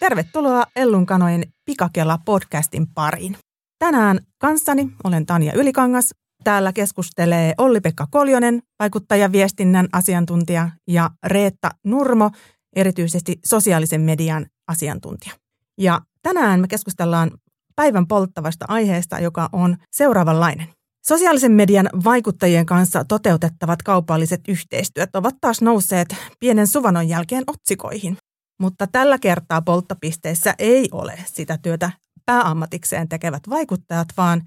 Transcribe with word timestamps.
Tervetuloa 0.00 0.64
Ellun 0.76 1.06
kanojen 1.06 1.42
Pikakela 1.64 2.18
podcastin 2.24 2.86
pariin. 2.86 3.36
Tänään 3.78 4.20
kanssani 4.38 4.90
olen 5.04 5.26
Tanja 5.26 5.52
Ylikangas. 5.52 6.14
Täällä 6.44 6.72
keskustelee 6.72 7.54
Olli-Pekka 7.58 8.06
Koljonen, 8.10 8.62
vaikuttajaviestinnän 8.78 9.88
asiantuntija, 9.92 10.70
ja 10.88 11.10
Reetta 11.26 11.70
Nurmo, 11.84 12.30
erityisesti 12.76 13.38
sosiaalisen 13.46 14.00
median 14.00 14.46
asiantuntija. 14.68 15.34
Ja 15.78 16.00
tänään 16.22 16.60
me 16.60 16.68
keskustellaan 16.68 17.30
päivän 17.76 18.06
polttavasta 18.06 18.64
aiheesta, 18.68 19.18
joka 19.18 19.48
on 19.52 19.76
seuraavanlainen. 19.90 20.68
Sosiaalisen 21.06 21.52
median 21.52 21.90
vaikuttajien 22.04 22.66
kanssa 22.66 23.04
toteutettavat 23.04 23.82
kaupalliset 23.82 24.40
yhteistyöt 24.48 25.16
ovat 25.16 25.34
taas 25.40 25.62
nousseet 25.62 26.16
pienen 26.38 26.66
suvanon 26.66 27.08
jälkeen 27.08 27.44
otsikoihin. 27.46 28.16
Mutta 28.60 28.86
tällä 28.86 29.18
kertaa 29.18 29.62
polttopisteessä 29.62 30.54
ei 30.58 30.88
ole 30.92 31.18
sitä 31.26 31.58
työtä 31.62 31.90
pääammatikseen 32.26 33.08
tekevät 33.08 33.42
vaikuttajat, 33.50 34.08
vaan 34.16 34.42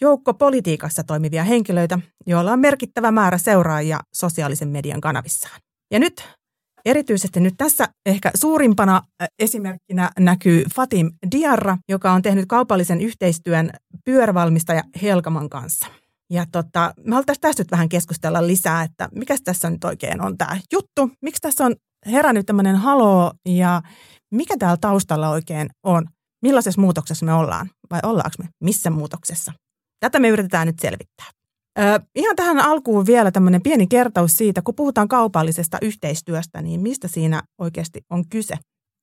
joukko 0.00 0.34
politiikassa 0.34 1.04
toimivia 1.04 1.44
henkilöitä, 1.44 1.98
joilla 2.26 2.52
on 2.52 2.60
merkittävä 2.60 3.10
määrä 3.10 3.38
seuraajia 3.38 4.00
sosiaalisen 4.14 4.68
median 4.68 5.00
kanavissaan. 5.00 5.60
Ja 5.92 5.98
nyt 5.98 6.36
Erityisesti 6.86 7.40
nyt 7.40 7.54
tässä 7.56 7.88
ehkä 8.06 8.30
suurimpana 8.34 9.02
esimerkkinä 9.38 10.10
näkyy 10.18 10.64
Fatim 10.74 11.10
Diarra, 11.32 11.76
joka 11.88 12.12
on 12.12 12.22
tehnyt 12.22 12.44
kaupallisen 12.48 13.00
yhteistyön 13.00 13.70
pyörävalmistaja 14.04 14.82
Helkaman 15.02 15.48
kanssa. 15.48 15.86
Ja 16.30 16.46
tota, 16.52 16.94
me 17.04 17.14
haluttaisiin 17.14 17.40
tästä 17.40 17.62
nyt 17.62 17.70
vähän 17.70 17.88
keskustella 17.88 18.46
lisää, 18.46 18.82
että 18.82 19.08
mikä 19.14 19.36
tässä 19.44 19.70
nyt 19.70 19.84
oikein 19.84 20.20
on 20.20 20.38
tämä 20.38 20.56
juttu, 20.72 21.10
miksi 21.22 21.42
tässä 21.42 21.64
on 21.64 21.74
herännyt 22.06 22.46
tämmöinen 22.46 22.76
haloo 22.76 23.32
ja 23.48 23.82
mikä 24.34 24.56
täällä 24.58 24.76
taustalla 24.76 25.30
oikein 25.30 25.70
on, 25.82 26.06
millaisessa 26.42 26.80
muutoksessa 26.80 27.26
me 27.26 27.32
ollaan 27.32 27.70
vai 27.90 28.00
ollaanko 28.02 28.34
me 28.38 28.48
missä 28.64 28.90
muutoksessa. 28.90 29.52
Tätä 30.00 30.18
me 30.20 30.28
yritetään 30.28 30.66
nyt 30.66 30.78
selvittää. 30.78 31.26
Ö, 31.78 32.00
ihan 32.14 32.36
tähän 32.36 32.58
alkuun 32.58 33.06
vielä 33.06 33.30
tämmöinen 33.30 33.62
pieni 33.62 33.86
kertaus 33.86 34.36
siitä, 34.36 34.62
kun 34.62 34.74
puhutaan 34.74 35.08
kaupallisesta 35.08 35.78
yhteistyöstä, 35.82 36.62
niin 36.62 36.80
mistä 36.80 37.08
siinä 37.08 37.42
oikeasti 37.60 38.00
on 38.10 38.28
kyse. 38.28 38.54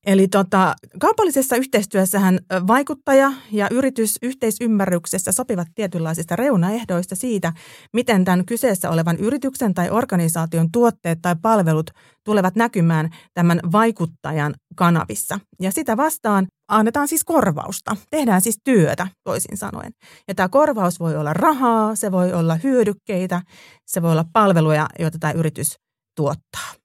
Eli 0.06 0.28
tota, 0.28 0.76
kaupallisessa 1.00 1.56
yhteistyössähän 1.56 2.40
vaikuttaja 2.68 3.34
ja 3.52 3.68
yritys 3.72 4.18
yhteisymmärryksessä 4.22 5.32
sopivat 5.32 5.68
tietynlaisista 5.76 6.36
reunaehdoista 6.36 7.16
siitä, 7.16 7.54
miten 7.94 8.26
tämän 8.26 8.46
kyseessä 8.46 8.90
olevan 8.90 9.18
yrityksen 9.18 9.74
tai 9.74 9.90
organisaation 9.90 10.72
tuotteet 10.72 11.20
tai 11.22 11.36
palvelut 11.42 11.90
tulevat 12.24 12.56
näkymään 12.56 13.10
tämän 13.34 13.60
vaikuttajan 13.72 14.54
kanavissa. 14.76 15.40
Ja 15.62 15.72
sitä 15.72 15.98
vastaan 15.98 16.48
annetaan 16.68 17.08
siis 17.08 17.24
korvausta, 17.24 17.96
tehdään 18.10 18.42
siis 18.42 18.60
työtä 18.64 19.08
toisin 19.24 19.58
sanoen. 19.58 19.92
Ja 20.28 20.36
tämä 20.36 20.50
korvaus 20.50 21.00
voi 21.00 21.16
olla 21.16 21.34
rahaa, 21.34 21.96
se 21.96 22.12
voi 22.12 22.34
olla 22.34 22.56
hyödykkeitä, 22.56 23.42
se 23.86 24.02
voi 24.02 24.12
olla 24.12 24.26
palveluja, 24.34 24.88
joita 25.00 25.20
tämä 25.20 25.34
yritys 25.34 25.76
tuottaa. 26.16 26.83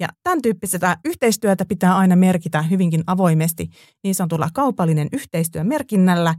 Ja 0.00 0.08
tämän 0.22 0.42
tyyppistä 0.42 0.96
yhteistyötä 1.04 1.64
pitää 1.64 1.96
aina 1.96 2.16
merkitä 2.16 2.62
hyvinkin 2.62 3.02
avoimesti 3.06 3.68
niin 4.04 4.14
sanotulla 4.14 4.48
kaupallinen 4.54 5.08
yhteistyö 5.12 5.64
merkinnällä, 5.64 6.34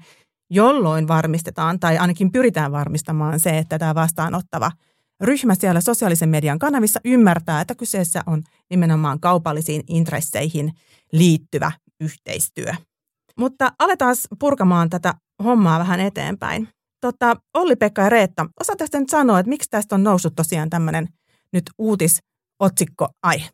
jolloin 0.49 1.07
varmistetaan 1.07 1.79
tai 1.79 1.97
ainakin 1.97 2.31
pyritään 2.31 2.71
varmistamaan 2.71 3.39
se, 3.39 3.57
että 3.57 3.79
tämä 3.79 3.95
vastaanottava 3.95 4.71
ryhmä 5.21 5.55
siellä 5.55 5.81
sosiaalisen 5.81 6.29
median 6.29 6.59
kanavissa 6.59 6.99
ymmärtää, 7.05 7.61
että 7.61 7.75
kyseessä 7.75 8.23
on 8.25 8.43
nimenomaan 8.69 9.19
kaupallisiin 9.19 9.83
intresseihin 9.87 10.71
liittyvä 11.11 11.71
yhteistyö. 11.99 12.73
Mutta 13.37 13.71
aletaan 13.79 14.15
purkamaan 14.39 14.89
tätä 14.89 15.13
hommaa 15.43 15.79
vähän 15.79 15.99
eteenpäin. 15.99 16.67
Tota, 17.01 17.35
Olli-Pekka 17.53 18.01
ja 18.01 18.09
Reetta, 18.09 18.45
osaatteko 18.59 18.99
nyt 18.99 19.09
sanoa, 19.09 19.39
että 19.39 19.49
miksi 19.49 19.69
tästä 19.69 19.95
on 19.95 20.03
noussut 20.03 20.35
tosiaan 20.35 20.69
tämmöinen 20.69 21.07
nyt 21.53 21.63
uutis 21.77 22.19
otsikko 22.61 23.09
aihe. 23.23 23.49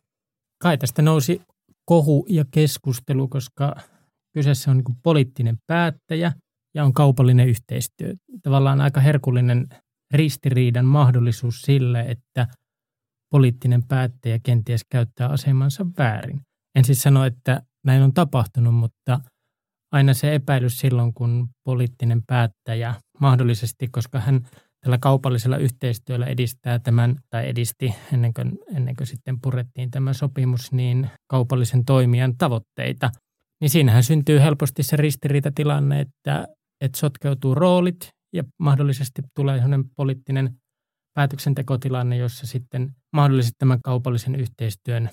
Kai 0.62 0.78
tästä 0.78 1.02
nousi 1.02 1.42
kohu 1.84 2.26
ja 2.28 2.44
keskustelu, 2.50 3.28
koska 3.28 3.76
kyseessä 4.34 4.70
on 4.70 4.76
niin 4.76 4.96
poliittinen 5.02 5.56
päättäjä 5.66 6.32
ja 6.74 6.84
on 6.84 6.92
kaupallinen 6.92 7.48
yhteistyö. 7.48 8.14
Tavallaan 8.42 8.80
aika 8.80 9.00
herkullinen 9.00 9.66
ristiriidan 10.14 10.84
mahdollisuus 10.84 11.62
sille, 11.62 12.00
että 12.00 12.46
poliittinen 13.32 13.82
päättäjä 13.88 14.38
kenties 14.42 14.80
käyttää 14.90 15.28
asemansa 15.28 15.86
väärin. 15.98 16.40
En 16.74 16.84
siis 16.84 17.02
sano, 17.02 17.24
että 17.24 17.62
näin 17.84 18.02
on 18.02 18.14
tapahtunut, 18.14 18.74
mutta 18.74 19.20
aina 19.92 20.14
se 20.14 20.34
epäilys 20.34 20.80
silloin, 20.80 21.14
kun 21.14 21.48
poliittinen 21.64 22.22
päättäjä 22.26 22.94
mahdollisesti, 23.20 23.88
koska 23.88 24.20
hän– 24.20 24.40
tällä 24.80 24.98
kaupallisella 25.00 25.56
yhteistyöllä 25.56 26.26
edistää 26.26 26.78
tämän, 26.78 27.16
tai 27.30 27.48
edisti 27.48 27.94
ennen 28.12 28.34
kuin, 28.34 28.58
ennen 28.74 28.96
kuin 28.96 29.06
sitten 29.06 29.40
purettiin 29.40 29.90
tämä 29.90 30.12
sopimus, 30.12 30.72
niin 30.72 31.10
kaupallisen 31.26 31.84
toimijan 31.84 32.36
tavoitteita. 32.38 33.10
Niin 33.60 33.70
siinähän 33.70 34.04
syntyy 34.04 34.40
helposti 34.40 34.82
se 34.82 34.96
ristiriitatilanne, 34.96 36.00
että, 36.00 36.48
että 36.80 36.98
sotkeutuu 36.98 37.54
roolit 37.54 38.08
ja 38.32 38.44
mahdollisesti 38.58 39.22
tulee 39.34 39.58
sellainen 39.58 39.90
poliittinen 39.96 40.54
päätöksentekotilanne, 41.14 42.16
jossa 42.16 42.46
sitten 42.46 42.90
mahdollisesti 43.12 43.56
tämän 43.58 43.82
kaupallisen 43.82 44.34
yhteistyön 44.34 45.10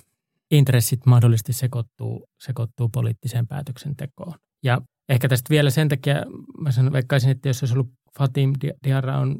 intressit 0.51 1.05
mahdollisesti 1.05 1.53
sekoittuu, 1.53 2.27
sekoittuu 2.43 2.89
poliittiseen 2.89 3.47
päätöksentekoon. 3.47 4.33
Ja 4.63 4.81
ehkä 5.09 5.29
tästä 5.29 5.49
vielä 5.49 5.69
sen 5.69 5.89
takia, 5.89 6.15
mä 6.59 6.71
sanon, 6.71 6.93
veikkaisin, 6.93 7.29
että 7.29 7.49
jos 7.49 7.63
olisi 7.63 7.73
ollut 7.73 7.93
Fatim 8.19 8.53
Diarra 8.83 9.17
on 9.17 9.37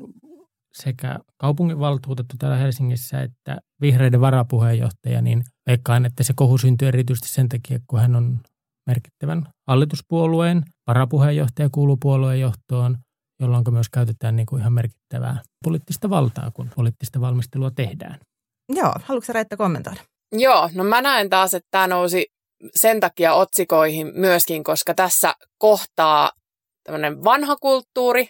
sekä 0.74 1.20
kaupunginvaltuutettu 1.38 2.36
täällä 2.40 2.58
Helsingissä 2.58 3.22
että 3.22 3.58
vihreiden 3.82 4.22
varapuheenjohtaja, 4.22 5.22
niin 5.22 5.44
veikkaan, 5.68 6.06
että 6.06 6.24
se 6.24 6.34
kohu 6.36 6.58
syntyy 6.58 6.88
erityisesti 6.88 7.30
sen 7.30 7.50
takia, 7.50 7.80
kun 7.88 8.00
hän 8.00 8.16
on 8.16 8.40
merkittävän 8.88 9.44
hallituspuolueen 9.68 10.64
varapuheenjohtaja 10.88 11.70
kuuluu 11.72 11.98
puolueen 11.98 12.40
johtoon, 12.40 12.98
jolloin 13.40 13.64
myös 13.72 13.90
käytetään 13.90 14.36
niin 14.36 14.46
kuin 14.46 14.60
ihan 14.62 14.74
merkittävää 14.74 15.42
poliittista 15.64 16.10
valtaa, 16.10 16.52
kun 16.52 16.70
poliittista 16.76 17.22
valmistelua 17.22 17.72
tehdään. 17.72 18.20
Joo, 18.70 18.94
haluatko 19.04 19.34
Reetta 19.34 19.58
kommentoida? 19.58 20.02
Joo, 20.32 20.70
no 20.74 20.84
mä 20.84 21.02
näen 21.02 21.30
taas, 21.30 21.54
että 21.54 21.68
tämä 21.72 21.88
nousi 21.88 22.26
sen 22.76 23.00
takia 23.00 23.34
otsikoihin 23.34 24.12
myöskin, 24.16 24.64
koska 24.64 24.94
tässä 24.94 25.34
kohtaa 25.58 26.32
tämmöinen 26.84 27.24
vanha 27.24 27.56
kulttuuri, 27.56 28.30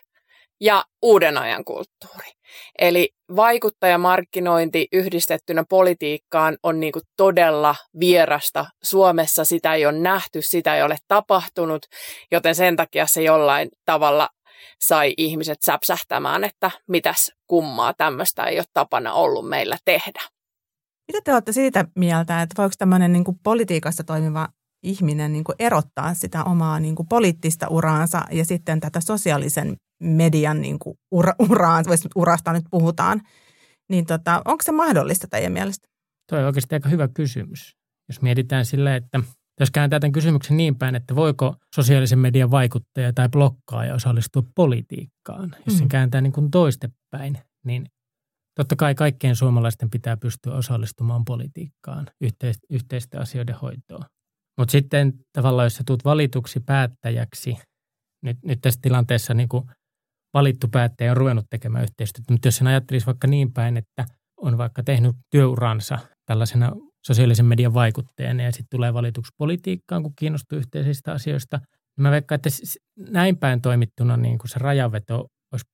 ja 0.62 0.84
uuden 1.02 1.38
ajan 1.38 1.66
kulttuuri. 1.66 2.32
Eli 2.80 3.10
vaikuttajamarkkinointi 3.36 4.88
yhdistettynä 4.92 5.64
politiikkaan 5.70 6.58
on 6.64 6.80
niin 6.80 6.92
kuin 6.92 7.04
todella 7.18 7.76
vierasta. 8.00 8.66
Suomessa 8.84 9.46
sitä 9.46 9.74
ei 9.74 9.86
ole 9.86 10.00
nähty, 10.00 10.42
sitä 10.42 10.76
ei 10.76 10.84
ole 10.84 10.98
tapahtunut, 11.08 11.86
joten 12.32 12.56
sen 12.56 12.76
takia 12.76 13.06
se 13.08 13.24
jollain 13.24 13.70
tavalla 13.86 14.30
sai 14.82 15.14
ihmiset 15.18 15.58
säpsähtämään, 15.66 16.44
että 16.44 16.72
mitäs 16.88 17.32
kummaa 17.48 17.94
tämmöistä 17.94 18.44
ei 18.44 18.60
ole 18.60 18.66
tapana 18.74 19.14
ollut 19.14 19.50
meillä 19.50 19.78
tehdä. 19.86 20.22
Mitä 21.08 21.22
te 21.24 21.34
olette 21.34 21.52
siitä 21.52 21.86
mieltä, 21.96 22.42
että 22.42 22.62
voiko 22.62 22.74
tämmöinen 22.78 23.14
niin 23.14 23.24
kuin 23.24 23.40
politiikassa 23.44 24.04
toimiva 24.04 24.48
ihminen 24.84 25.34
niin 25.34 25.44
kuin 25.44 25.56
erottaa 25.60 26.14
sitä 26.14 26.44
omaa 26.44 26.80
niin 26.80 26.96
kuin 26.96 27.08
poliittista 27.08 27.68
uraansa 27.70 28.22
ja 28.32 28.46
sitten 28.46 28.80
tätä 28.80 29.00
sosiaalisen 29.02 29.76
median 30.00 30.62
niin 30.62 30.80
kuin 30.80 30.98
ura, 31.12 31.34
uraan, 31.50 31.86
urasta 32.16 32.54
nyt 32.54 32.66
puhutaan, 32.72 33.22
niin 33.90 34.06
tota, 34.06 34.42
onko 34.46 34.64
se 34.64 34.72
mahdollista 34.72 35.28
teidän 35.28 35.52
mielestä? 35.52 35.88
Tuo 36.30 36.40
on 36.40 36.46
oikeasti 36.46 36.76
aika 36.76 36.90
hyvä 36.90 37.08
kysymys. 37.08 37.76
Jos 38.10 38.22
mietitään 38.22 38.66
sille, 38.66 38.96
että 38.96 39.20
jos 39.60 39.72
kääntää 39.72 40.00
tämän 40.00 40.12
kysymyksen 40.12 40.58
niin 40.58 40.76
päin, 40.76 40.96
että 40.96 41.16
voiko 41.16 41.56
sosiaalisen 41.76 42.20
median 42.20 42.52
vaikuttaja 42.52 43.14
tai 43.14 43.30
blokkaaja 43.30 43.96
osallistua 43.96 44.44
politiikkaan, 44.56 45.56
jos 45.66 45.78
sen 45.78 45.86
mm. 45.86 45.90
kääntää 45.90 46.22
niin 46.22 46.34
kuin 46.34 46.52
toistepäin, 46.52 47.38
niin 47.66 47.90
totta 48.56 48.76
kai 48.76 48.96
kaikkien 48.96 49.36
suomalaisten 49.36 49.90
pitää 49.90 50.18
pystyä 50.18 50.54
osallistumaan 50.54 51.26
politiikkaan, 51.26 52.08
yhteisten 52.70 53.22
asioiden 53.22 53.56
hoitoon. 53.56 54.06
Mutta 54.58 54.72
sitten 54.72 55.14
tavallaan, 55.34 55.66
jos 55.66 55.76
sä 55.76 55.84
tulet 55.86 56.06
valituksi 56.06 56.60
päättäjäksi, 56.60 57.58
nyt, 58.24 58.38
nyt 58.46 58.62
tässä 58.62 58.80
tilanteessa 58.82 59.34
niin 59.34 59.50
kuin 59.50 59.64
valittu 60.36 60.68
päättäjä 60.68 61.12
on 61.12 61.18
ruvennut 61.18 61.46
tekemään 61.50 61.84
yhteistyötä. 61.84 62.34
Mutta 62.34 62.48
jos 62.48 62.58
sen 62.58 62.68
ajattelisi 62.68 63.06
vaikka 63.06 63.28
niin 63.28 63.54
päin, 63.54 63.78
että 63.78 64.06
on 64.38 64.58
vaikka 64.58 64.84
tehnyt 64.84 65.16
työuransa 65.32 66.00
tällaisena 66.26 66.72
sosiaalisen 67.08 67.46
median 67.46 67.74
vaikuttajana 67.74 68.44
ja 68.44 68.52
sitten 68.52 68.68
tulee 68.72 68.94
valituksi 68.94 69.32
politiikkaan, 69.38 70.04
kun 70.04 70.14
kiinnostuu 70.16 70.58
yhteisistä 70.58 71.12
asioista, 71.12 71.58
niin 71.58 72.04
mä 72.04 72.12
veikkaan, 72.12 72.36
että 72.36 72.50
näin 73.10 73.38
päin 73.38 73.62
toimittuna 73.62 74.18
niin 74.18 74.38
kuin 74.38 74.50
se 74.50 74.60
rajaveto 74.60 75.28
olisi 75.52 75.66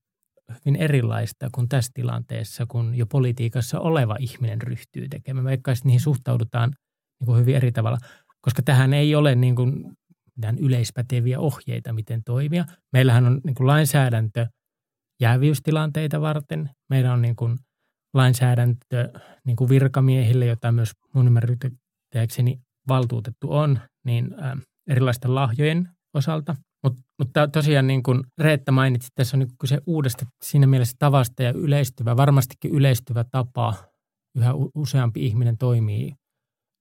hyvin 0.66 0.82
erilaista 0.82 1.50
kuin 1.52 1.70
tässä 1.70 1.92
tilanteessa, 1.94 2.66
kun 2.66 2.96
jo 2.96 3.06
politiikassa 3.06 3.80
oleva 3.80 4.16
ihminen 4.20 4.62
ryhtyy 4.62 5.10
tekemään. 5.10 5.44
Mä 5.44 5.50
veikkaan, 5.50 5.74
että 5.74 5.86
niihin 5.86 6.02
suhtaudutaan 6.02 6.72
niin 7.20 7.38
hyvin 7.38 7.56
eri 7.56 7.72
tavalla, 7.72 7.98
koska 8.42 8.62
tähän 8.62 8.94
ei 8.94 9.16
ole 9.16 9.36
niin 9.36 9.56
kuin 9.56 9.98
mitään 10.38 10.58
yleispäteviä 10.58 11.40
ohjeita, 11.40 11.94
miten 11.94 12.22
toimia. 12.26 12.66
Meillähän 12.94 13.26
on 13.26 13.42
niin 13.44 13.56
kuin 13.56 13.68
lainsäädäntö 13.68 14.48
jääviystilanteita 15.22 16.22
varten. 16.22 16.70
Meillä 16.90 17.14
on 17.14 17.22
niin 17.22 17.36
kuin 17.36 17.58
lainsäädäntö 18.14 19.10
niin 19.46 19.56
kuin 19.56 19.70
virkamiehille, 19.70 20.46
jota 20.46 20.72
myös 20.72 20.92
mun 21.14 21.28
ymmärrykseni 21.28 22.62
valtuutettu 22.88 23.54
on, 23.54 23.80
niin 24.06 24.34
ä, 24.44 24.58
erilaisten 24.90 25.36
lahjojen 25.36 25.90
osalta. 26.14 26.56
Mut, 26.84 26.94
mutta 27.20 27.48
tosiaan 27.48 27.88
niin 27.88 28.04
kuin 28.04 28.24
Reetta 28.38 28.72
mainitsi, 28.72 29.08
tässä 29.16 29.38
on 29.38 29.40
niin 29.40 29.58
kyse 29.60 29.82
uudesta 29.88 30.26
siinä 30.44 30.68
mielessä 30.68 30.96
tavasta 31.00 31.44
ja 31.44 31.52
yleistyvä, 31.52 32.18
varmastikin 32.18 32.72
yleistyvä 32.72 33.24
tapa. 33.32 33.74
Yhä 34.38 34.54
useampi 34.76 35.26
ihminen 35.26 35.58
toimii 35.58 36.14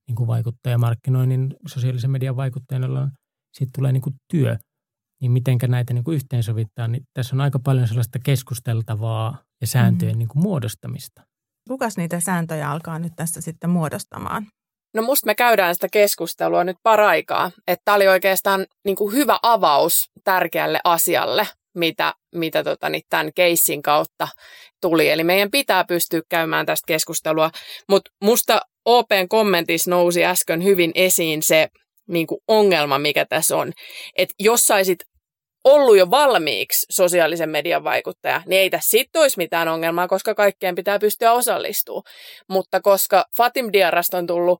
niin 0.07 0.15
kuin 0.15 0.27
vaikuttajamarkkinoinnin, 0.27 1.55
sosiaalisen 1.67 2.11
median 2.11 2.35
vaikuttajana, 2.35 3.11
siitä 3.53 3.71
tulee 3.75 3.91
niin 3.91 4.01
kuin 4.01 4.15
työ. 4.31 4.57
Niin 5.21 5.31
mitenkä 5.31 5.67
näitä 5.67 5.93
niin 5.93 6.03
kuin 6.03 6.15
yhteensovittaa, 6.15 6.87
niin 6.87 7.03
tässä 7.13 7.35
on 7.35 7.41
aika 7.41 7.59
paljon 7.59 7.87
sellaista 7.87 8.19
keskusteltavaa 8.19 9.37
ja 9.61 9.67
sääntöjen 9.67 10.11
mm-hmm. 10.11 10.19
niin 10.19 10.27
kuin 10.27 10.43
muodostamista. 10.43 11.21
Kukas 11.67 11.97
niitä 11.97 12.19
sääntöjä 12.19 12.71
alkaa 12.71 12.99
nyt 12.99 13.13
tässä 13.15 13.41
sitten 13.41 13.69
muodostamaan? 13.69 14.47
No 14.95 15.01
musta 15.01 15.25
me 15.25 15.35
käydään 15.35 15.75
sitä 15.75 15.87
keskustelua 15.91 16.63
nyt 16.63 16.77
paraikaa, 16.83 17.51
että 17.67 17.81
tämä 17.85 17.95
oli 17.95 18.07
oikeastaan 18.07 18.65
niin 18.85 18.95
kuin 18.95 19.13
hyvä 19.13 19.39
avaus 19.43 20.11
tärkeälle 20.23 20.79
asialle, 20.83 21.47
mitä, 21.77 22.13
mitä 22.35 22.63
tota, 22.63 22.89
niin 22.89 23.03
tämän 23.09 23.31
keissin 23.35 23.81
kautta 23.81 24.27
tuli. 24.81 25.09
Eli 25.09 25.23
meidän 25.23 25.51
pitää 25.51 25.83
pystyä 25.83 26.21
käymään 26.29 26.65
tästä 26.65 26.85
keskustelua, 26.87 27.51
mutta 27.89 28.11
musta 28.23 28.61
OPn 28.85 29.27
kommentissa 29.29 29.91
nousi 29.91 30.25
äsken 30.25 30.63
hyvin 30.63 30.91
esiin 30.95 31.43
se 31.43 31.67
niin 32.11 32.27
kuin 32.27 32.41
ongelma, 32.47 32.99
mikä 32.99 33.25
tässä 33.25 33.57
on. 33.57 33.71
Että 34.17 34.33
jos 34.39 34.61
saisit 34.61 34.99
ollut 35.63 35.97
jo 35.97 36.09
valmiiksi 36.09 36.85
sosiaalisen 36.89 37.49
median 37.49 37.83
vaikuttaja, 37.83 38.41
niin 38.45 38.61
ei 38.61 38.69
tässä 38.69 38.89
sitten 38.89 39.21
olisi 39.21 39.37
mitään 39.37 39.67
ongelmaa, 39.67 40.07
koska 40.07 40.35
kaikkeen 40.35 40.75
pitää 40.75 40.99
pystyä 40.99 41.31
osallistumaan. 41.31 42.03
Mutta 42.49 42.81
koska 42.81 43.25
Fatim 43.37 43.69
Diarasta 43.73 44.17
on 44.17 44.27
tullut 44.27 44.59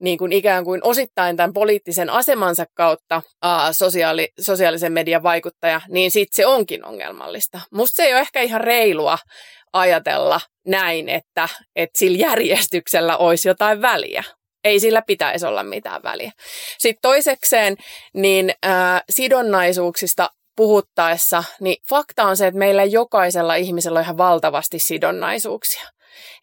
niin 0.00 0.18
kuin 0.18 0.32
ikään 0.32 0.64
kuin 0.64 0.80
osittain 0.84 1.36
tämän 1.36 1.52
poliittisen 1.52 2.10
asemansa 2.10 2.64
kautta 2.74 3.22
aa, 3.42 3.72
sosiaali, 3.72 4.28
sosiaalisen 4.40 4.92
median 4.92 5.22
vaikuttaja, 5.22 5.80
niin 5.88 6.10
sitten 6.10 6.36
se 6.36 6.46
onkin 6.46 6.84
ongelmallista. 6.84 7.60
Musta 7.72 7.96
se 7.96 8.02
ei 8.02 8.12
ole 8.12 8.20
ehkä 8.20 8.42
ihan 8.42 8.60
reilua 8.60 9.18
ajatella 9.72 10.40
näin, 10.66 11.08
että, 11.08 11.48
että 11.76 11.98
sillä 11.98 12.18
järjestyksellä 12.18 13.16
olisi 13.16 13.48
jotain 13.48 13.82
väliä. 13.82 14.24
Ei 14.64 14.80
sillä 14.80 15.02
pitäisi 15.02 15.46
olla 15.46 15.62
mitään 15.62 16.02
väliä. 16.02 16.32
Sitten 16.78 17.02
toisekseen, 17.02 17.76
niin 18.14 18.54
ää, 18.62 19.02
sidonnaisuuksista 19.10 20.30
puhuttaessa, 20.56 21.44
niin 21.60 21.76
fakta 21.88 22.24
on 22.24 22.36
se, 22.36 22.46
että 22.46 22.58
meillä 22.58 22.84
jokaisella 22.84 23.54
ihmisellä 23.54 23.98
on 23.98 24.04
ihan 24.04 24.18
valtavasti 24.18 24.78
sidonnaisuuksia. 24.78 25.88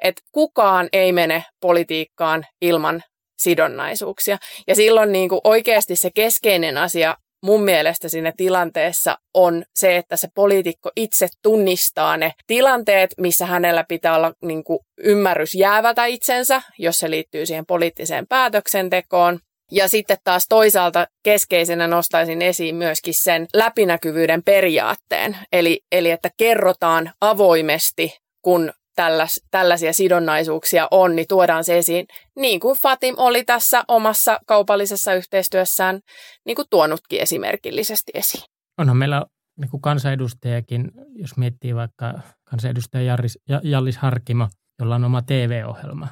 Et 0.04 0.22
kukaan 0.32 0.90
ei 0.94 1.12
mene 1.12 1.46
politiikkaan 1.62 2.46
ilman 2.62 3.04
sidonnaisuuksia. 3.38 4.38
Ja 4.68 4.76
silloin 4.76 5.12
niin 5.12 5.30
kuin 5.30 5.42
oikeasti 5.44 5.96
se 5.96 6.10
keskeinen 6.16 6.78
asia 6.78 7.18
mun 7.44 7.64
mielestä 7.64 8.10
siinä 8.10 8.34
tilanteessa 8.38 9.18
on 9.34 9.64
se, 9.76 9.98
että 9.98 10.18
se 10.18 10.28
poliitikko 10.36 10.92
itse 10.96 11.28
tunnistaa 11.42 12.18
ne 12.18 12.34
tilanteet, 12.48 13.14
missä 13.18 13.46
hänellä 13.46 13.86
pitää 13.88 14.16
olla 14.16 14.34
niin 14.42 14.64
kuin 14.64 14.80
ymmärrys 14.98 15.56
jäävätä 15.56 16.06
itsensä, 16.06 16.62
jos 16.78 17.00
se 17.00 17.10
liittyy 17.10 17.46
siihen 17.46 17.66
poliittiseen 17.66 18.28
päätöksentekoon. 18.28 19.40
Ja 19.72 19.88
sitten 19.88 20.18
taas 20.24 20.46
toisaalta 20.50 21.08
keskeisenä 21.24 21.88
nostaisin 21.88 22.42
esiin 22.42 22.76
myöskin 22.76 23.14
sen 23.14 23.48
läpinäkyvyyden 23.54 24.44
periaatteen, 24.44 25.38
eli, 25.52 25.82
eli 25.92 26.12
että 26.12 26.30
kerrotaan 26.38 27.12
avoimesti, 27.22 28.18
kun 28.42 28.72
tällas, 29.00 29.42
tällaisia 29.52 29.94
sidonnaisuuksia 29.94 30.88
on, 30.92 31.16
niin 31.16 31.28
tuodaan 31.30 31.64
se 31.64 31.78
esiin, 31.78 32.06
niin 32.36 32.60
kuin 32.60 32.78
Fatim 32.78 33.16
oli 33.18 33.44
tässä 33.44 33.84
omassa 33.88 34.40
kaupallisessa 34.48 35.14
yhteistyössään 35.14 36.00
niin 36.46 36.56
kuin 36.56 36.66
tuonutkin 36.70 37.22
esimerkillisesti 37.22 38.12
esiin. 38.16 38.44
Onhan 38.78 38.98
meillä 38.98 39.26
niin 39.60 39.70
kuin 39.70 39.82
kansanedustajakin, 39.82 40.92
jos 41.16 41.38
miettii 41.38 41.76
vaikka 41.76 42.14
kansanedustaja 42.44 43.04
Jarris, 43.04 43.40
Jallis 43.64 43.98
Harkimo, 43.98 44.48
jolla 44.80 44.96
on 44.96 45.04
oma 45.04 45.22
TV-ohjelma. 45.22 46.08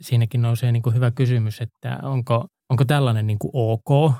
Siinäkin 0.00 0.42
nousee 0.42 0.72
niin 0.72 0.82
kuin 0.82 0.94
hyvä 0.94 1.10
kysymys, 1.10 1.60
että 1.60 1.98
onko, 2.02 2.46
onko 2.70 2.84
tällainen 2.84 3.26
niin 3.26 3.38
kuin 3.38 3.50
ok 3.54 4.12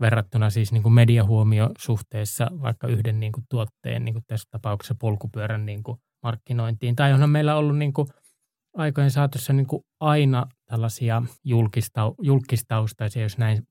verrattuna 0.00 0.50
siis 0.50 0.72
niin 0.72 0.82
kuin 0.82 0.92
mediahuomio 0.92 1.70
suhteessa 1.78 2.50
vaikka 2.62 2.86
yhden 2.86 3.20
niin 3.20 3.32
kuin 3.32 3.44
tuotteen, 3.50 4.04
niin 4.04 4.14
kuin 4.14 4.24
tässä 4.26 4.48
tapauksessa 4.50 4.94
polkupyörän 5.00 5.66
niin 5.66 5.82
kuin 5.82 5.98
markkinointiin. 6.24 6.96
Tai 6.96 7.12
onhan 7.12 7.30
meillä 7.30 7.56
ollut 7.56 7.78
niin 7.78 7.92
kuin 7.92 8.08
aikojen 8.76 9.10
saatossa 9.10 9.52
niin 9.52 9.66
kuin 9.66 9.82
aina 10.00 10.46
tällaisia 10.66 11.22
julkistau, 11.44 12.14
julkistaustaisia, 12.22 13.22
jos 13.22 13.38
näin 13.38 13.62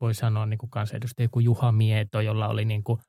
voi 0.00 0.14
sanoa, 0.14 0.46
niin 0.46 0.58
kuin 0.58 0.70
kansanedustaja 0.70 1.28
kuin 1.28 1.44
Juha 1.44 1.72
Mieto, 1.72 2.20
jolla 2.20 2.48
oli 2.48 2.64
niin 2.64 2.84
kuin, 2.84 3.00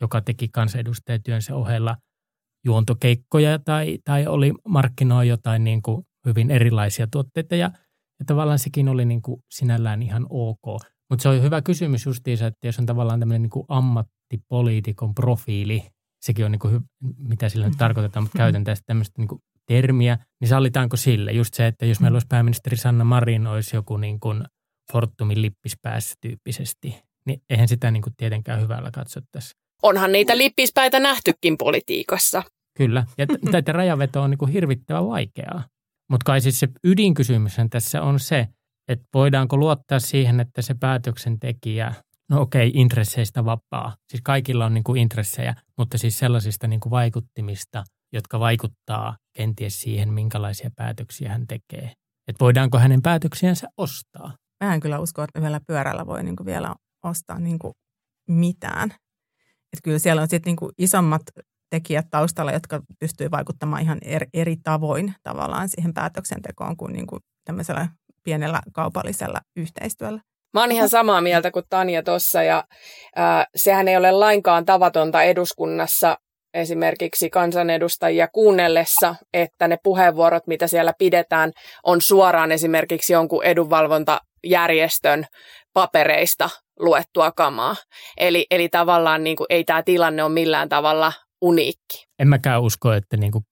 joka 0.00 0.20
teki 0.20 0.48
kansanedustajatyönsä 0.48 1.56
ohella 1.56 1.96
juontokeikkoja 2.64 3.58
tai, 3.58 3.98
tai 4.04 4.26
oli 4.26 4.52
markkinoi 4.68 5.28
jotain 5.28 5.64
niin 5.64 5.82
kuin 5.82 6.06
hyvin 6.26 6.50
erilaisia 6.50 7.06
tuotteita 7.12 7.56
ja, 7.56 7.70
ja 8.18 8.24
tavallaan 8.26 8.58
sekin 8.58 8.88
oli 8.88 9.04
niin 9.04 9.22
kuin 9.22 9.42
sinällään 9.50 10.02
ihan 10.02 10.26
ok. 10.30 10.82
Mutta 11.10 11.22
se 11.22 11.28
on 11.28 11.42
hyvä 11.42 11.62
kysymys 11.62 12.06
justiinsa, 12.06 12.46
että 12.46 12.66
jos 12.66 12.78
on 12.78 12.86
tavallaan 12.86 13.20
tämmöinen 13.20 13.42
niin 13.42 13.64
ammattipoliitikon 13.68 15.14
profiili, 15.14 15.86
sekin 16.20 16.44
on 16.44 16.52
niin 16.52 16.58
kuin, 16.58 16.80
mitä 17.18 17.48
sillä 17.48 17.68
nyt 17.68 17.78
tarkoitetaan, 17.78 18.22
mutta 18.22 18.38
käytän 18.38 18.64
tästä 18.64 18.84
tämmöistä 18.86 19.14
niin 19.18 19.28
kuin 19.28 19.42
termiä, 19.66 20.18
niin 20.40 20.48
sallitaanko 20.48 20.96
sille 20.96 21.32
just 21.32 21.54
se, 21.54 21.66
että 21.66 21.86
jos 21.86 22.00
meillä 22.00 22.16
olisi 22.16 22.26
pääministeri 22.26 22.76
Sanna 22.76 23.04
Marin, 23.04 23.46
olisi 23.46 23.76
joku 23.76 23.96
niin 23.96 24.20
kuin 24.20 24.44
Fortumin 24.92 25.42
lippispäässä 25.42 26.14
tyyppisesti, 26.20 27.02
niin 27.26 27.42
eihän 27.50 27.68
sitä 27.68 27.90
niin 27.90 28.02
kuin 28.02 28.12
tietenkään 28.16 28.60
hyvällä 28.60 28.90
katsottaisi. 28.90 29.54
Onhan 29.82 30.12
niitä 30.12 30.38
lippispäitä 30.38 31.00
nähtykin 31.00 31.58
politiikassa. 31.58 32.42
Kyllä, 32.76 33.06
ja 33.18 33.26
tätä 33.52 33.72
rajaveto 33.72 34.22
on 34.22 34.30
niin 34.30 34.38
kuin 34.38 34.52
hirvittävän 34.52 35.08
vaikeaa. 35.08 35.64
Mutta 36.10 36.24
kai 36.24 36.40
siis 36.40 36.60
se 36.60 36.68
ydinkysymys 36.84 37.56
tässä 37.70 38.02
on 38.02 38.20
se, 38.20 38.48
että 38.88 39.04
voidaanko 39.14 39.56
luottaa 39.56 39.98
siihen, 39.98 40.40
että 40.40 40.62
se 40.62 40.74
päätöksentekijä 40.74 41.94
No 42.30 42.40
okei, 42.40 42.70
intresseistä 42.74 43.44
vapaa. 43.44 43.96
Siis 44.08 44.22
kaikilla 44.24 44.66
on 44.66 44.74
niin 44.74 44.84
kuin 44.84 45.00
intressejä, 45.00 45.54
mutta 45.78 45.98
siis 45.98 46.18
sellaisista 46.18 46.66
niin 46.66 46.80
kuin 46.80 46.90
vaikuttimista, 46.90 47.84
jotka 48.12 48.40
vaikuttaa 48.40 49.16
kenties 49.36 49.80
siihen, 49.80 50.12
minkälaisia 50.12 50.70
päätöksiä 50.76 51.30
hän 51.30 51.46
tekee. 51.46 51.92
Että 52.28 52.44
voidaanko 52.44 52.78
hänen 52.78 53.02
päätöksiänsä 53.02 53.68
ostaa? 53.76 54.34
Mä 54.64 54.74
en 54.74 54.80
kyllä 54.80 54.98
usko, 54.98 55.22
että 55.22 55.38
yhdellä 55.38 55.60
pyörällä 55.66 56.06
voi 56.06 56.22
niin 56.22 56.36
kuin 56.36 56.46
vielä 56.46 56.74
ostaa 57.04 57.38
niin 57.38 57.58
kuin 57.58 57.72
mitään. 58.28 58.90
Että 59.72 59.82
kyllä 59.84 59.98
siellä 59.98 60.22
on 60.22 60.28
sitten 60.28 60.56
niin 60.60 60.70
isommat 60.78 61.22
tekijät 61.70 62.06
taustalla, 62.10 62.52
jotka 62.52 62.82
pystyy 62.98 63.30
vaikuttamaan 63.30 63.82
ihan 63.82 63.98
eri, 64.02 64.26
eri 64.34 64.56
tavoin 64.56 65.14
tavallaan 65.22 65.68
siihen 65.68 65.94
päätöksentekoon 65.94 66.76
kuin, 66.76 66.92
niin 66.92 67.06
kuin 67.06 67.20
tämmöisellä 67.44 67.88
pienellä 68.24 68.60
kaupallisella 68.72 69.40
yhteistyöllä. 69.56 70.20
Mä 70.54 70.60
oon 70.60 70.72
ihan 70.72 70.88
samaa 70.88 71.20
mieltä 71.20 71.50
kuin 71.50 71.64
Tanja 71.70 72.02
tuossa 72.02 72.42
ja 72.42 72.64
äh, 73.18 73.46
sehän 73.56 73.88
ei 73.88 73.96
ole 73.96 74.12
lainkaan 74.12 74.64
tavatonta 74.64 75.22
eduskunnassa 75.22 76.18
esimerkiksi 76.54 77.30
kansanedustajia 77.30 78.28
kuunnellessa, 78.28 79.14
että 79.34 79.68
ne 79.68 79.78
puheenvuorot, 79.82 80.46
mitä 80.46 80.66
siellä 80.66 80.92
pidetään, 80.98 81.52
on 81.84 82.00
suoraan 82.00 82.52
esimerkiksi 82.52 83.12
jonkun 83.12 83.44
edunvalvontajärjestön 83.44 85.24
papereista 85.72 86.50
luettua 86.78 87.32
kamaa. 87.32 87.76
Eli, 88.16 88.46
eli 88.50 88.68
tavallaan 88.68 89.24
niin 89.24 89.36
kuin, 89.36 89.46
ei 89.50 89.64
tämä 89.64 89.82
tilanne 89.82 90.22
ole 90.24 90.32
millään 90.32 90.68
tavalla 90.68 91.12
uniikki. 91.40 92.06
En 92.18 92.28
mäkään 92.28 92.62
usko, 92.62 92.92
että 92.92 93.16
niin 93.16 93.32
kuin 93.32 93.44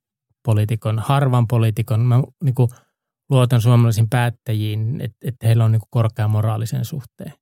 poliitikon, 0.45 0.99
harvan 0.99 1.47
poliitikon, 1.47 2.01
mä 2.01 2.23
niin 2.45 2.55
kuin 2.55 2.69
luotan 3.31 3.61
suomalaisiin 3.61 4.09
päättäjiin, 4.11 5.01
että, 5.01 5.17
että 5.25 5.47
heillä 5.47 5.65
on 5.65 5.73
niin 5.73 5.81
kuin 5.81 5.89
korkea 5.91 6.29
moraalisen 6.29 6.85
suhteen. 6.85 7.33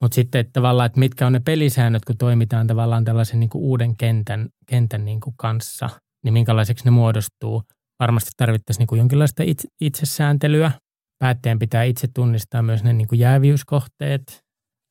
Mutta 0.00 0.14
sitten 0.14 0.40
että 0.40 0.52
tavallaan, 0.52 0.86
että 0.86 0.98
mitkä 0.98 1.26
on 1.26 1.32
ne 1.32 1.40
pelisäännöt, 1.40 2.04
kun 2.04 2.16
toimitaan 2.18 2.66
tavallaan 2.66 3.04
tällaisen 3.04 3.40
niin 3.40 3.50
kuin 3.50 3.62
uuden 3.62 3.96
kentän, 3.96 4.48
kentän 4.66 5.04
niin 5.04 5.20
kuin 5.20 5.34
kanssa, 5.36 5.90
niin 6.24 6.32
minkälaiseksi 6.32 6.84
ne 6.84 6.90
muodostuu. 6.90 7.62
Varmasti 8.00 8.30
tarvittaisiin 8.36 8.80
niin 8.80 8.86
kuin 8.86 8.98
jonkinlaista 8.98 9.42
itse, 9.42 9.68
itsesääntelyä. 9.80 10.70
Päättäjän 11.18 11.58
pitää 11.58 11.82
itse 11.82 12.08
tunnistaa 12.14 12.62
myös 12.62 12.84
ne 12.84 12.92
niin 12.92 13.08
kuin. 13.08 13.20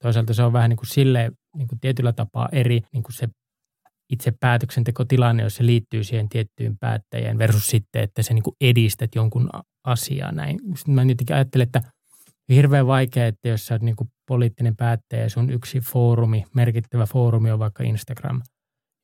Toisaalta 0.04 0.34
se 0.34 0.44
on 0.44 0.54
vähän 0.54 0.70
niin 0.70 0.78
kuin 0.78 0.88
silleen 0.88 1.32
niin 1.58 1.68
kuin 1.68 1.80
tietyllä 1.80 2.14
tapaa 2.14 2.50
eri 2.52 2.82
niin 2.94 3.04
kuin 3.04 3.14
se 3.14 3.30
itse 4.10 4.34
päätöksentekotilanne, 4.40 5.44
jos 5.44 5.56
se 5.56 5.66
liittyy 5.66 6.04
siihen 6.04 6.30
tiettyyn 6.30 6.78
päättäjään 6.80 7.38
versus 7.38 7.68
sitten, 7.68 8.04
että 8.04 8.24
se 8.24 8.34
niin 8.34 8.44
edistät 8.62 9.16
jonkun 9.16 9.50
asiaa 9.84 10.32
näin. 10.32 10.60
Sitten 10.76 10.94
mä 10.94 11.02
jotenkin 11.02 11.36
ajattelen, 11.36 11.66
että 11.66 11.82
hirveän 12.50 12.88
vaikea, 12.88 13.28
että 13.28 13.50
jos 13.50 13.66
sä 13.66 13.76
oot 13.76 13.82
niin 13.82 13.96
poliittinen 14.28 14.76
päättäjä 14.76 15.24
ja 15.24 15.30
sun 15.30 15.50
yksi 15.50 15.80
foorumi, 15.80 16.46
merkittävä 16.54 17.06
foorumi 17.06 17.52
on 17.52 17.60
vaikka 17.60 17.84
Instagram, 17.84 18.42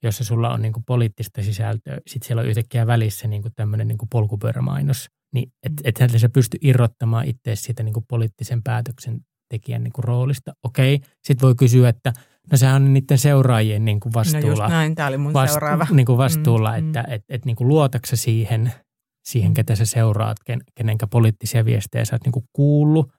jossa 0.03 0.23
sulla 0.23 0.53
on 0.53 0.61
niin 0.61 0.73
poliittista 0.87 1.43
sisältöä, 1.43 1.97
sitten 2.07 2.27
siellä 2.27 2.41
on 2.41 2.47
yhtäkkiä 2.47 2.87
välissä 2.87 3.27
niin 3.27 3.43
tämmöinen 3.55 3.87
niin 3.87 3.97
polkupyörämainos, 4.11 5.07
niin 5.33 5.51
et, 5.63 5.99
et 6.01 6.11
sä 6.17 6.29
pysty 6.29 6.57
irrottamaan 6.61 7.25
itse 7.25 7.55
siitä 7.55 7.83
niin 7.83 7.93
poliittisen 8.09 8.63
päätöksentekijän 8.63 9.83
niin 9.83 9.93
roolista. 9.97 10.53
Okei, 10.63 10.99
sitten 11.23 11.45
voi 11.45 11.55
kysyä, 11.55 11.89
että 11.89 12.13
no 12.51 12.57
sehän 12.57 12.83
on 12.83 12.93
niiden 12.93 13.17
seuraajien 13.17 13.85
niin 13.85 13.99
kuin 13.99 14.13
vastuulla. 14.13 14.47
No 14.47 14.49
just 14.49 14.69
näin, 14.69 14.95
tämä 14.95 15.07
oli 15.07 15.17
mun 15.17 15.33
vastu, 15.33 15.53
seuraava. 15.53 15.87
Niin 15.91 16.05
kuin 16.05 16.17
vastuulla, 16.17 16.71
mm, 16.71 16.87
että 16.87 17.03
mm. 17.07 17.13
et, 17.13 17.23
et, 17.29 17.45
niin 17.45 17.55
kuin 17.55 17.67
luotaksa 17.67 18.15
siihen, 18.15 18.73
siihen, 19.29 19.53
ketä 19.53 19.75
sä 19.75 19.85
seuraat, 19.85 20.37
ken, 20.45 20.61
kenenkä 20.75 21.07
poliittisia 21.07 21.65
viestejä 21.65 22.05
sä 22.05 22.15
oot 22.15 22.23
niin 22.23 22.31
kuin 22.31 22.45
kuullut, 22.53 23.11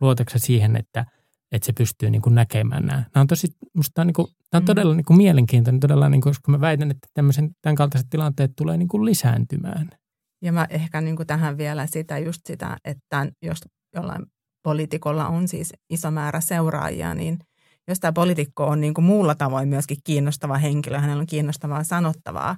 luotaksa 0.00 0.38
siihen, 0.38 0.76
että, 0.76 1.06
että 1.52 1.66
se 1.66 1.72
pystyy 1.72 2.10
niin 2.10 2.22
kuin 2.22 2.34
näkemään 2.34 2.86
nämä. 2.86 3.04
Nämä 3.14 3.20
on 3.22 3.26
tosi, 3.26 3.46
musta 3.74 3.90
tämä 3.94 4.02
on, 4.02 4.06
niin 4.06 4.14
kuin, 4.14 4.28
tämä 4.50 4.58
on 4.58 4.62
mm. 4.62 4.66
todella 4.66 4.94
niin 4.94 5.04
kuin 5.04 5.16
mielenkiintoinen, 5.16 5.80
todella, 5.80 6.08
niin 6.08 6.20
kuin, 6.20 6.30
koska 6.30 6.52
mä 6.52 6.60
väitän, 6.60 6.90
että 6.90 7.08
tämmöisen, 7.14 7.50
tämän 7.62 7.76
kaltaiset 7.76 8.10
tilanteet 8.10 8.52
tulee 8.56 8.76
niin 8.76 8.88
kuin 8.88 9.04
lisääntymään. 9.04 9.90
Ja 10.42 10.52
mä 10.52 10.66
ehkä 10.70 11.00
niin 11.00 11.16
kuin 11.16 11.26
tähän 11.26 11.58
vielä 11.58 11.86
sitä, 11.86 12.18
just 12.18 12.40
sitä, 12.46 12.76
että 12.84 13.26
jos 13.42 13.58
jollain 13.94 14.26
poliitikolla 14.62 15.28
on 15.28 15.48
siis 15.48 15.72
iso 15.90 16.10
määrä 16.10 16.40
seuraajia, 16.40 17.14
niin 17.14 17.38
jos 17.88 18.00
tämä 18.00 18.12
poliitikko 18.12 18.66
on 18.66 18.80
niin 18.80 18.94
kuin 18.94 19.04
muulla 19.04 19.34
tavoin 19.34 19.68
myöskin 19.68 19.96
kiinnostava 20.04 20.58
henkilö, 20.58 20.98
hänellä 20.98 21.20
on 21.20 21.26
kiinnostavaa 21.26 21.84
sanottavaa, 21.84 22.56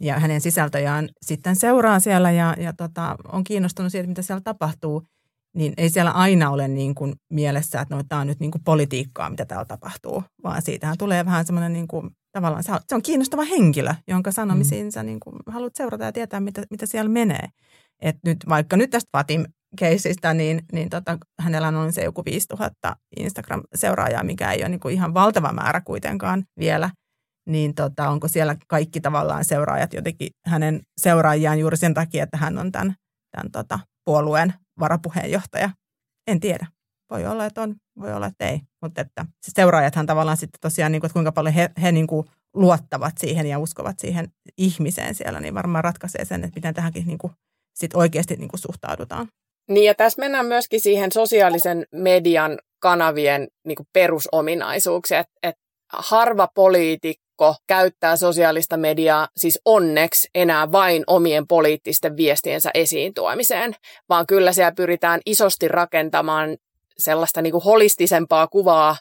ja 0.00 0.18
hänen 0.18 0.40
sisältöjään 0.40 1.08
sitten 1.22 1.56
seuraa 1.56 2.00
siellä 2.00 2.30
ja, 2.30 2.54
ja 2.58 2.72
tota, 2.72 3.16
on 3.32 3.44
kiinnostunut 3.44 3.92
siitä, 3.92 4.08
mitä 4.08 4.22
siellä 4.22 4.40
tapahtuu, 4.40 5.02
niin 5.54 5.74
ei 5.76 5.90
siellä 5.90 6.10
aina 6.10 6.50
ole 6.50 6.68
niin 6.68 6.94
kuin 6.94 7.14
mielessä, 7.30 7.80
että 7.80 7.96
no, 7.96 8.02
tämä 8.08 8.20
on 8.20 8.26
nyt 8.26 8.40
niin 8.40 8.50
kuin 8.50 8.64
politiikkaa, 8.64 9.30
mitä 9.30 9.44
täällä 9.44 9.64
tapahtuu, 9.64 10.22
vaan 10.42 10.62
siitähän 10.62 10.98
tulee 10.98 11.24
vähän 11.24 11.46
semmoinen 11.46 11.72
niin 11.72 11.88
kuin, 11.88 12.10
tavallaan, 12.32 12.62
se 12.62 12.94
on 12.94 13.02
kiinnostava 13.02 13.44
henkilö, 13.44 13.94
jonka 14.08 14.32
sanomisiinsa 14.32 15.02
mm. 15.02 15.06
niin 15.06 15.20
kuin 15.20 15.36
haluat 15.46 15.74
seurata 15.74 16.04
ja 16.04 16.12
tietää, 16.12 16.40
mitä, 16.40 16.62
mitä 16.70 16.86
siellä 16.86 17.10
menee. 17.10 17.48
Et 18.02 18.16
nyt, 18.24 18.38
vaikka 18.48 18.76
nyt 18.76 18.90
tästä 18.90 19.08
Fatim 19.12 19.44
keisistä, 19.78 20.34
niin, 20.34 20.62
niin 20.72 20.90
tota, 20.90 21.18
hänellä 21.40 21.68
on 21.68 21.92
se 21.92 22.04
joku 22.04 22.24
5000 22.24 22.96
Instagram-seuraajaa, 23.16 24.24
mikä 24.24 24.52
ei 24.52 24.62
ole 24.62 24.68
niin 24.68 24.80
kuin 24.80 24.94
ihan 24.94 25.14
valtava 25.14 25.52
määrä 25.52 25.80
kuitenkaan 25.80 26.44
vielä– 26.58 26.90
niin 27.48 27.74
tota, 27.74 28.08
onko 28.08 28.28
siellä 28.28 28.56
kaikki 28.68 29.00
tavallaan 29.00 29.44
seuraajat 29.44 29.92
jotenkin 29.92 30.28
hänen 30.46 30.80
seuraajiaan 31.00 31.58
juuri 31.58 31.76
sen 31.76 31.94
takia, 31.94 32.24
että 32.24 32.36
hän 32.36 32.58
on 32.58 32.72
tämän, 32.72 32.94
tämän 33.30 33.52
tota, 33.52 33.80
puolueen 34.04 34.54
varapuheenjohtaja. 34.80 35.70
En 36.26 36.40
tiedä. 36.40 36.66
Voi 37.10 37.26
olla, 37.26 37.46
että 37.46 37.62
on, 37.62 37.74
voi 38.00 38.12
olla, 38.12 38.26
että 38.26 38.48
ei. 38.48 38.60
Mutta 38.82 39.00
että 39.00 39.26
se 39.42 39.52
seuraajathan 39.54 40.06
tavallaan 40.06 40.36
sitten 40.36 40.60
tosiaan, 40.60 40.92
niin 40.92 41.00
kuin, 41.00 41.08
että 41.08 41.12
kuinka 41.12 41.32
paljon 41.32 41.54
he, 41.54 41.70
he 41.82 41.92
niin 41.92 42.06
kuin 42.06 42.26
luottavat 42.54 43.18
siihen 43.18 43.46
ja 43.46 43.58
uskovat 43.58 43.98
siihen 43.98 44.28
ihmiseen 44.58 45.14
siellä, 45.14 45.40
niin 45.40 45.54
varmaan 45.54 45.84
ratkaisee 45.84 46.24
sen, 46.24 46.44
että 46.44 46.56
miten 46.56 46.74
tähänkin 46.74 47.06
niin 47.06 47.18
kuin 47.18 47.32
sit 47.74 47.94
oikeasti 47.94 48.36
niin 48.36 48.48
kuin 48.48 48.60
suhtaudutaan. 48.60 49.28
Niin 49.68 49.86
ja 49.86 49.94
tässä 49.94 50.20
mennään 50.20 50.46
myöskin 50.46 50.80
siihen 50.80 51.12
sosiaalisen 51.12 51.86
median 51.92 52.58
kanavien 52.78 53.48
niin 53.66 53.76
kuin 53.76 53.86
perusominaisuuksia, 53.92 55.18
että 55.18 55.32
et 55.42 55.56
harva 55.92 56.48
poliitikko 56.54 57.27
pakko 57.38 57.62
käyttää 57.66 58.16
sosiaalista 58.16 58.76
mediaa 58.76 59.28
siis 59.36 59.60
onneksi 59.64 60.28
enää 60.34 60.72
vain 60.72 61.04
omien 61.06 61.46
poliittisten 61.46 62.16
viestiensä 62.16 62.70
esiin 62.74 63.14
tuomiseen, 63.14 63.74
vaan 64.08 64.26
kyllä 64.26 64.52
siellä 64.52 64.72
pyritään 64.72 65.20
isosti 65.26 65.68
rakentamaan 65.68 66.56
sellaista 66.98 67.42
niin 67.42 67.50
kuin 67.52 67.64
holistisempaa 67.64 68.46
kuvaa 68.46 68.96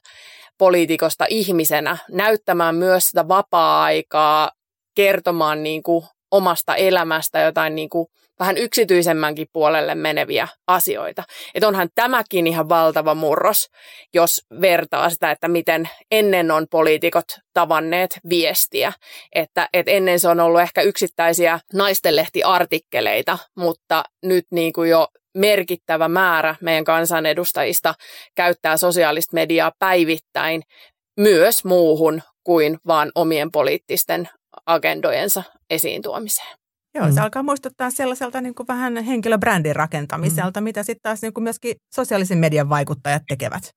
poliitikosta 0.58 1.26
ihmisenä, 1.30 1.98
näyttämään 2.12 2.76
myös 2.76 3.08
sitä 3.08 3.28
vapaa-aikaa, 3.28 4.52
kertomaan 4.96 5.64
niin 5.64 5.84
kuin 5.84 6.06
omasta 6.32 6.76
elämästä 6.76 7.40
jotain 7.40 7.76
niin 7.76 7.90
kuin 7.90 8.08
vähän 8.40 8.58
yksityisemmänkin 8.58 9.48
puolelle 9.54 9.96
meneviä 9.96 10.48
asioita. 10.68 11.24
Että 11.54 11.68
onhan 11.68 11.90
tämäkin 11.96 12.48
ihan 12.48 12.70
valtava 12.70 13.16
murros, 13.16 13.68
jos 14.14 14.42
vertaa 14.62 15.10
sitä, 15.10 15.32
että 15.32 15.48
miten 15.48 15.90
ennen 16.12 16.52
on 16.52 16.68
poliitikot 16.72 17.26
tavanneet 17.54 18.20
viestiä. 18.30 18.94
Että, 19.36 19.70
että 19.74 19.92
ennen 19.92 20.20
se 20.20 20.30
on 20.30 20.40
ollut 20.40 20.62
ehkä 20.62 20.82
yksittäisiä 20.82 21.60
naistenlehtiartikkeleita, 21.74 23.38
mutta 23.56 24.04
nyt 24.24 24.46
niin 24.52 24.74
kuin 24.74 24.90
jo 24.90 25.08
merkittävä 25.38 26.08
määrä 26.08 26.56
meidän 26.62 26.84
kansanedustajista 26.84 27.94
käyttää 28.36 28.78
sosiaalista 28.78 29.34
mediaa 29.34 29.72
päivittäin 29.80 30.64
myös 31.20 31.66
muuhun 31.66 32.22
kuin 32.44 32.78
vaan 32.88 33.12
omien 33.16 33.52
poliittisten 33.52 34.30
agendojensa 34.66 35.44
esiin 35.70 36.02
tuomiseen. 36.02 36.58
Joo, 36.96 37.12
se 37.12 37.20
mm. 37.20 37.24
alkaa 37.24 37.44
muistuttaa 37.44 37.92
sellaiselta 37.92 38.42
niin 38.42 38.56
kuin 38.56 38.68
vähän 38.68 38.98
henkilöbrändin 39.04 39.76
rakentamiselta, 39.76 40.62
mm. 40.62 40.64
mitä 40.64 40.84
sitten 40.84 41.02
taas 41.04 41.22
niin 41.22 41.34
kuin 41.34 41.44
myöskin 41.44 41.76
sosiaalisen 41.96 42.38
median 42.38 42.70
vaikuttajat 42.70 43.24
tekevät. 43.28 43.70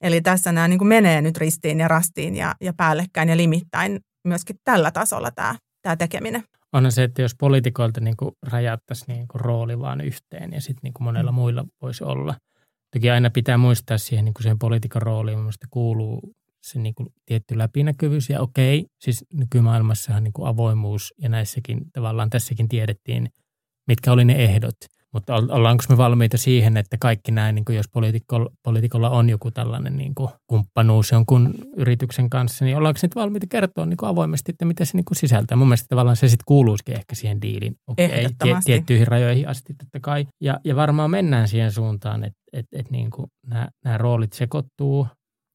Eli 0.00 0.20
tässä 0.20 0.52
nämä 0.52 0.68
niin 0.68 0.78
kuin 0.78 0.88
menee 0.88 1.22
nyt 1.22 1.36
ristiin 1.36 1.80
ja 1.80 1.88
rastiin 1.88 2.36
ja, 2.36 2.54
ja 2.60 2.72
päällekkäin 2.76 3.28
ja 3.28 3.36
limittäin 3.36 4.00
myöskin 4.28 4.56
tällä 4.64 4.90
tasolla 4.90 5.30
tämä, 5.30 5.54
tämä 5.82 5.96
tekeminen. 5.96 6.44
On 6.72 6.92
se, 6.92 7.02
että 7.02 7.22
jos 7.22 7.34
poliitikoilta 7.38 8.00
niin 8.00 8.16
kuin 8.16 8.30
rajattaisiin 8.46 9.14
niin 9.14 9.28
kuin 9.28 9.40
rooli 9.40 9.78
vaan 9.78 10.00
yhteen 10.00 10.52
ja 10.52 10.60
sitten 10.60 10.80
niin 10.82 10.94
kuin 10.94 11.04
monella 11.04 11.32
mm. 11.32 11.34
muilla 11.34 11.64
voisi 11.82 12.04
olla. 12.04 12.34
Toki 12.94 13.10
aina 13.10 13.30
pitää 13.30 13.58
muistaa 13.58 13.98
siihen 13.98 14.24
niin 14.24 14.34
kuin 14.34 14.42
siihen 14.42 14.58
poliitikon 14.58 15.02
rooliin, 15.02 15.38
minusta 15.38 15.66
kuuluu 15.70 16.32
se 16.62 16.78
niin 16.78 16.94
kuin 16.94 17.08
tietty 17.26 17.58
läpinäkyvyys. 17.58 18.30
Ja 18.30 18.40
okei, 18.40 18.86
siis 19.00 19.24
nykymaailmassahan 19.34 20.24
niin 20.24 20.32
kuin 20.32 20.48
avoimuus 20.48 21.14
ja 21.18 21.28
näissäkin 21.28 21.80
tavallaan 21.92 22.30
tässäkin 22.30 22.68
tiedettiin, 22.68 23.28
mitkä 23.88 24.12
oli 24.12 24.24
ne 24.24 24.34
ehdot. 24.44 24.76
Mutta 25.12 25.34
ollaanko 25.34 25.84
me 25.88 25.96
valmiita 25.96 26.38
siihen, 26.38 26.76
että 26.76 26.96
kaikki 27.00 27.32
näin, 27.32 27.54
niin 27.54 27.64
kuin 27.64 27.76
jos 27.76 27.88
poliitikolla, 27.92 28.50
poliitikolla 28.62 29.10
on 29.10 29.28
joku 29.28 29.50
tällainen 29.50 29.96
niin 29.96 30.14
kuin 30.14 30.30
kumppanuus 30.46 31.10
jonkun 31.10 31.54
yrityksen 31.76 32.30
kanssa, 32.30 32.64
niin 32.64 32.76
ollaanko 32.76 33.00
nyt 33.02 33.14
valmiita 33.14 33.46
kertoa 33.50 33.86
niin 33.86 33.96
kuin 33.96 34.08
avoimesti, 34.08 34.52
että 34.52 34.64
mitä 34.64 34.84
se 34.84 34.96
niin 34.96 35.04
kuin 35.04 35.16
sisältää? 35.16 35.56
Mun 35.56 35.68
mielestä 35.68 35.86
tavallaan 35.88 36.16
se 36.16 36.28
sitten 36.28 36.44
kuuluisikin 36.46 36.94
ehkä 36.94 37.14
siihen 37.14 37.42
diilin. 37.42 37.74
Okay, 37.86 38.08
tie, 38.42 38.56
tiettyihin 38.64 39.06
rajoihin 39.06 39.48
asti 39.48 39.74
totta 39.74 40.00
kai. 40.00 40.26
Ja, 40.40 40.60
ja 40.64 40.76
varmaan 40.76 41.10
mennään 41.10 41.48
siihen 41.48 41.72
suuntaan, 41.72 42.24
että, 42.24 42.40
että, 42.52 42.78
että 42.78 42.92
niin 42.92 43.10
kuin 43.10 43.26
nämä, 43.46 43.68
nämä 43.84 43.98
roolit 43.98 44.32
sekoittuu 44.32 45.06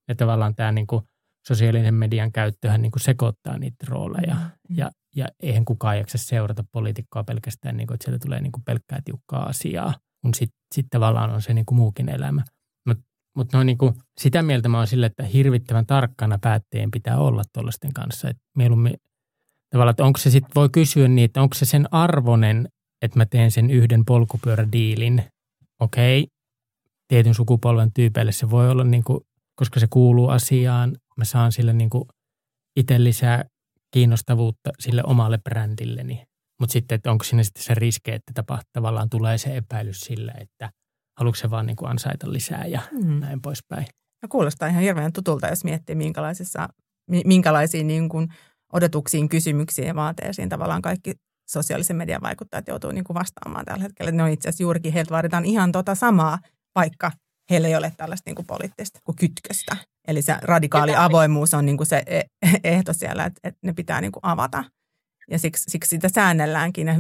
ja 0.08 0.16
tavallaan 0.16 0.56
tämä 0.56 0.72
niin 0.72 0.88
kuin 0.88 1.04
sosiaalinen 1.48 1.94
median 1.94 2.32
käyttöhän 2.32 2.82
niin 2.82 2.92
kuin 2.92 3.02
sekoittaa 3.02 3.58
niitä 3.58 3.86
rooleja. 3.88 4.36
Mm. 4.36 4.76
Ja, 4.78 4.92
ja 5.16 5.28
eihän 5.40 5.66
kukaan 5.66 5.98
jaksa 5.98 6.18
seurata 6.18 6.64
poliitikkoa 6.72 7.24
pelkästään, 7.24 7.78
niin 7.78 7.88
kuin, 7.88 7.96
että 7.96 8.06
sieltä 8.06 8.26
tulee 8.26 8.42
niin 8.42 8.52
kuin 8.52 8.64
pelkkää 8.64 9.00
tiukkaa 9.06 9.46
asiaa, 9.46 9.94
kun 10.22 10.34
sitten 10.34 10.60
sit 10.76 10.86
tavallaan 10.90 11.30
on 11.30 11.42
se 11.42 11.54
niin 11.54 11.66
kuin 11.66 11.76
muukin 11.76 12.10
elämä. 12.10 12.44
Mutta 12.88 13.04
mut 13.36 13.54
no 13.54 13.64
niin 13.64 13.78
kuin, 13.78 13.94
sitä 14.22 14.42
mieltä 14.42 14.70
mä 14.70 14.78
oon 14.78 14.88
sille, 14.88 15.06
että 15.06 15.24
hirvittävän 15.24 15.86
tarkkana 15.86 16.38
päättäjien 16.42 16.92
pitää 16.92 17.18
olla 17.18 17.44
tuollaisten 17.54 17.94
kanssa. 17.94 18.30
Et 18.30 18.38
mieluummin 18.58 18.94
tavallaan, 19.70 19.92
että 19.92 20.06
onko 20.06 20.20
se 20.20 20.30
sitten, 20.30 20.52
voi 20.56 20.70
kysyä 20.70 21.08
niin, 21.08 21.26
että 21.26 21.42
onko 21.42 21.56
se 21.56 21.66
sen 21.66 21.88
arvonen, 21.92 22.68
että 23.02 23.20
mä 23.20 23.26
teen 23.26 23.52
sen 23.52 23.70
yhden 23.70 24.06
polkupyörädiilin. 24.06 25.24
Okei, 25.80 26.28
tietyn 27.08 27.34
sukupolven 27.34 27.94
tyypeille 27.94 28.32
se 28.32 28.50
voi 28.50 28.70
olla 28.70 28.84
niin 28.84 29.04
kuin 29.04 29.20
koska 29.56 29.80
se 29.80 29.88
kuuluu 29.90 30.30
asiaan. 30.30 30.98
Mä 31.18 31.26
saan 31.26 31.52
sille 31.52 31.74
niin 31.74 31.90
kuin 31.90 32.04
itse 32.80 33.04
lisää 33.04 33.46
kiinnostavuutta 33.92 34.70
sille 34.80 35.04
omalle 35.06 35.38
brändilleni. 35.38 36.24
Mutta 36.60 36.74
sitten, 36.74 36.96
että 36.96 37.12
onko 37.12 37.24
siinä 37.24 37.44
sitten 37.44 37.64
se 37.64 37.74
riski, 37.74 38.12
että 38.12 38.32
tapahtuu, 38.34 38.70
tavallaan 38.74 39.10
tulee 39.10 39.38
se 39.38 39.58
epäilys 39.58 40.02
sille, 40.02 40.32
että 40.32 40.70
haluatko 41.20 41.36
se 41.36 41.50
vaan 41.50 41.66
niin 41.66 41.76
kuin 41.76 41.90
ansaita 41.90 42.34
lisää 42.34 42.66
ja 42.66 42.82
mm. 42.92 43.20
näin 43.20 43.42
poispäin. 43.42 43.86
Ja 44.22 44.28
kuulostaa 44.28 44.68
ihan 44.68 44.82
hirveän 44.82 45.14
tutulta, 45.14 45.48
jos 45.48 45.64
miettii, 45.64 45.96
minkälaisissa, 45.96 46.70
minkälaisiin 47.26 47.88
niin 47.88 48.10
kuin 48.10 48.28
odotuksiin, 48.74 49.30
kysymyksiin 49.30 49.88
ja 49.88 49.96
vaateisiin 49.96 50.50
tavallaan 50.50 50.82
kaikki 50.82 51.14
sosiaalisen 51.50 51.96
median 51.96 52.22
vaikuttajat 52.22 52.68
joutuu 52.68 52.92
niin 52.92 53.04
kuin 53.04 53.16
vastaamaan 53.16 53.66
tällä 53.66 53.84
hetkellä. 53.84 54.12
Ne 54.12 54.24
on 54.24 54.30
itse 54.30 54.50
asiassa 54.50 54.64
juurikin, 54.64 54.94
heiltä 54.94 55.12
vaaditaan 55.12 55.46
ihan 55.46 55.72
tota 55.72 55.96
samaa, 55.96 56.40
vaikka 56.76 57.12
heillä 57.50 57.68
ei 57.68 57.76
ole 57.76 57.94
tällaista 57.98 58.30
niin 58.30 58.36
kuin 58.36 58.46
poliittista 58.46 59.00
kuin 59.04 59.16
kytköstä. 59.16 59.78
Eli 60.08 60.22
se 60.22 60.36
radikaali 60.42 60.96
avoimuus 60.96 61.54
on 61.54 61.66
niin 61.66 61.78
kuin 61.78 61.88
se 61.88 62.04
e-, 62.06 62.22
ehto 62.64 62.94
siellä, 62.94 63.26
että, 63.26 63.40
että 63.44 63.60
ne 63.62 63.74
pitää 63.74 64.02
niin 64.02 64.12
kuin 64.12 64.24
avata. 64.24 64.64
Ja 65.32 65.40
siksi, 65.40 65.64
siksi 65.70 65.90
sitä 65.90 66.10
säännelläänkin. 66.10 66.88
Ja 66.88 66.96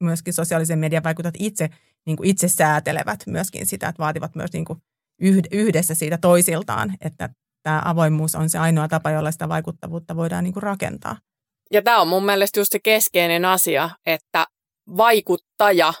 myöskin 0.00 0.34
sosiaalisen 0.34 0.78
median 0.78 1.04
vaikutat 1.04 1.34
itse, 1.38 1.68
niin 2.06 2.16
kuin 2.16 2.28
itse 2.28 2.48
säätelevät 2.48 3.20
myöskin 3.26 3.66
sitä, 3.66 3.88
että 3.88 4.02
vaativat 4.02 4.34
myös 4.34 4.52
niin 4.52 4.64
kuin 4.64 4.78
yhdessä 5.52 5.94
siitä 5.94 6.18
toisiltaan, 6.18 6.94
että 7.00 7.28
tämä 7.62 7.82
avoimuus 7.84 8.34
on 8.34 8.50
se 8.50 8.58
ainoa 8.58 8.88
tapa, 8.88 9.10
jolla 9.10 9.30
sitä 9.30 9.48
vaikuttavuutta 9.48 10.16
voidaan 10.16 10.44
niin 10.44 10.52
kuin 10.52 10.62
rakentaa. 10.62 11.16
Ja 11.72 11.82
tämä 11.82 12.00
on 12.00 12.08
mun 12.08 12.24
mielestä 12.24 12.60
just 12.60 12.72
se 12.72 12.78
keskeinen 12.78 13.44
asia, 13.44 13.90
että 14.06 14.46
vaikuttaja 14.96 15.92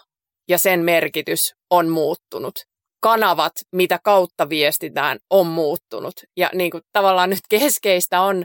ja 0.48 0.58
sen 0.58 0.80
merkitys 0.80 1.54
on 1.70 1.88
muuttunut 1.88 2.54
kanavat, 3.00 3.52
mitä 3.72 3.98
kautta 4.04 4.48
viestitään, 4.48 5.18
on 5.30 5.46
muuttunut. 5.46 6.14
Ja 6.36 6.50
niin 6.54 6.70
kuin, 6.70 6.82
tavallaan 6.92 7.30
nyt 7.30 7.48
keskeistä 7.48 8.20
on 8.20 8.44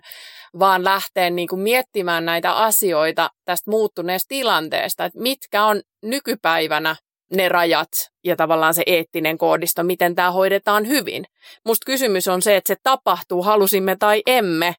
vaan 0.60 0.84
lähteä 0.84 1.30
niin 1.30 1.48
kuin, 1.48 1.62
miettimään 1.62 2.26
näitä 2.26 2.52
asioita 2.52 3.30
tästä 3.46 3.72
muuttuneesta 3.72 4.28
tilanteesta, 4.28 5.06
että 5.06 5.22
mitkä 5.22 5.66
on 5.66 5.82
nykypäivänä 6.02 6.96
ne 7.36 7.50
rajat 7.50 7.90
ja 8.24 8.36
tavallaan 8.36 8.74
se 8.74 8.84
eettinen 8.86 9.38
koodisto, 9.38 9.84
miten 9.84 10.16
tämä 10.16 10.32
hoidetaan 10.32 10.88
hyvin. 10.88 11.26
Musta 11.66 11.86
kysymys 11.86 12.28
on 12.28 12.42
se, 12.42 12.56
että 12.56 12.68
se 12.68 12.76
tapahtuu, 12.84 13.44
halusimme 13.44 13.96
tai 13.96 14.22
emme, 14.26 14.76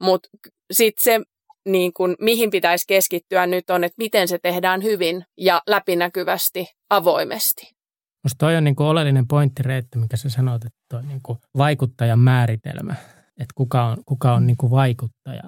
mutta 0.00 0.28
sitten 0.72 1.04
se, 1.04 1.20
niin 1.68 1.92
kun, 1.92 2.16
mihin 2.20 2.50
pitäisi 2.50 2.84
keskittyä 2.88 3.46
nyt 3.46 3.70
on, 3.70 3.84
että 3.84 3.96
miten 3.98 4.28
se 4.28 4.38
tehdään 4.38 4.82
hyvin 4.82 5.24
ja 5.36 5.62
läpinäkyvästi, 5.66 6.66
avoimesti. 6.90 7.75
Minusta 8.24 8.38
toi 8.38 8.56
on 8.56 8.64
niin 8.64 8.76
kuin 8.76 8.86
oleellinen 8.86 9.28
pointti, 9.28 9.62
Reetta, 9.62 9.98
mikä 9.98 10.16
sä 10.16 10.28
sanoit, 10.28 10.64
että 10.64 10.78
toi 10.90 11.02
niin 11.02 11.20
kuin 11.22 11.38
vaikuttajan 11.56 12.18
määritelmä, 12.18 12.94
että 13.28 13.52
kuka 13.54 13.84
on, 13.84 13.96
kuka 14.06 14.34
on 14.34 14.46
niin 14.46 14.56
kuin 14.56 14.70
vaikuttaja. 14.70 15.42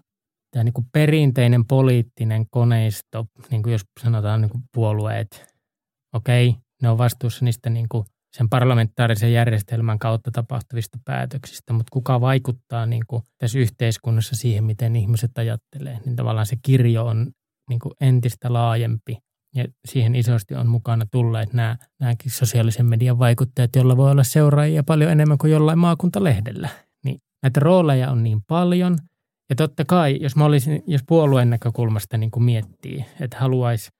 Tämä 0.50 0.64
niin 0.64 0.72
kuin 0.72 0.86
perinteinen 0.92 1.64
poliittinen 1.64 2.46
koneisto, 2.50 3.26
niin 3.50 3.62
kuin 3.62 3.72
jos 3.72 3.84
sanotaan 4.02 4.40
niin 4.40 4.50
kuin 4.50 4.62
puolueet, 4.74 5.54
okei, 6.14 6.54
ne 6.82 6.88
on 6.88 6.98
vastuussa 6.98 7.44
niistä 7.44 7.70
niin 7.70 7.86
kuin 7.88 8.04
sen 8.36 8.48
parlamentaarisen 8.48 9.32
järjestelmän 9.32 9.98
kautta 9.98 10.30
tapahtuvista 10.30 10.98
päätöksistä, 11.04 11.72
mutta 11.72 11.90
kuka 11.92 12.20
vaikuttaa 12.20 12.86
niin 12.86 13.04
kuin 13.06 13.22
tässä 13.38 13.58
yhteiskunnassa 13.58 14.36
siihen, 14.36 14.64
miten 14.64 14.96
ihmiset 14.96 15.38
ajattelee, 15.38 15.98
niin 16.04 16.16
tavallaan 16.16 16.46
se 16.46 16.56
kirjo 16.62 17.06
on 17.06 17.30
niin 17.68 17.80
kuin 17.80 17.92
entistä 18.00 18.52
laajempi 18.52 19.18
ja 19.54 19.64
siihen 19.88 20.14
isosti 20.14 20.54
on 20.54 20.68
mukana 20.68 21.06
tulleet 21.10 21.52
nämä, 21.52 21.76
nämäkin 22.00 22.32
sosiaalisen 22.32 22.86
median 22.86 23.18
vaikuttajat, 23.18 23.76
joilla 23.76 23.96
voi 23.96 24.10
olla 24.10 24.24
seuraajia 24.24 24.84
paljon 24.84 25.12
enemmän 25.12 25.38
kuin 25.38 25.52
jollain 25.52 25.78
maakuntalehdellä. 25.78 26.68
Niin 27.04 27.18
näitä 27.42 27.60
rooleja 27.60 28.10
on 28.10 28.24
niin 28.24 28.42
paljon. 28.48 28.98
Ja 29.50 29.56
totta 29.56 29.84
kai, 29.84 30.18
jos, 30.20 30.36
mä 30.36 30.44
olisin, 30.44 30.82
jos 30.86 31.00
puolueen 31.06 31.50
näkökulmasta 31.50 32.16
niin 32.16 32.30
kuin 32.30 32.44
miettii, 32.44 33.04
että 33.20 33.38
haluaisi 33.38 33.90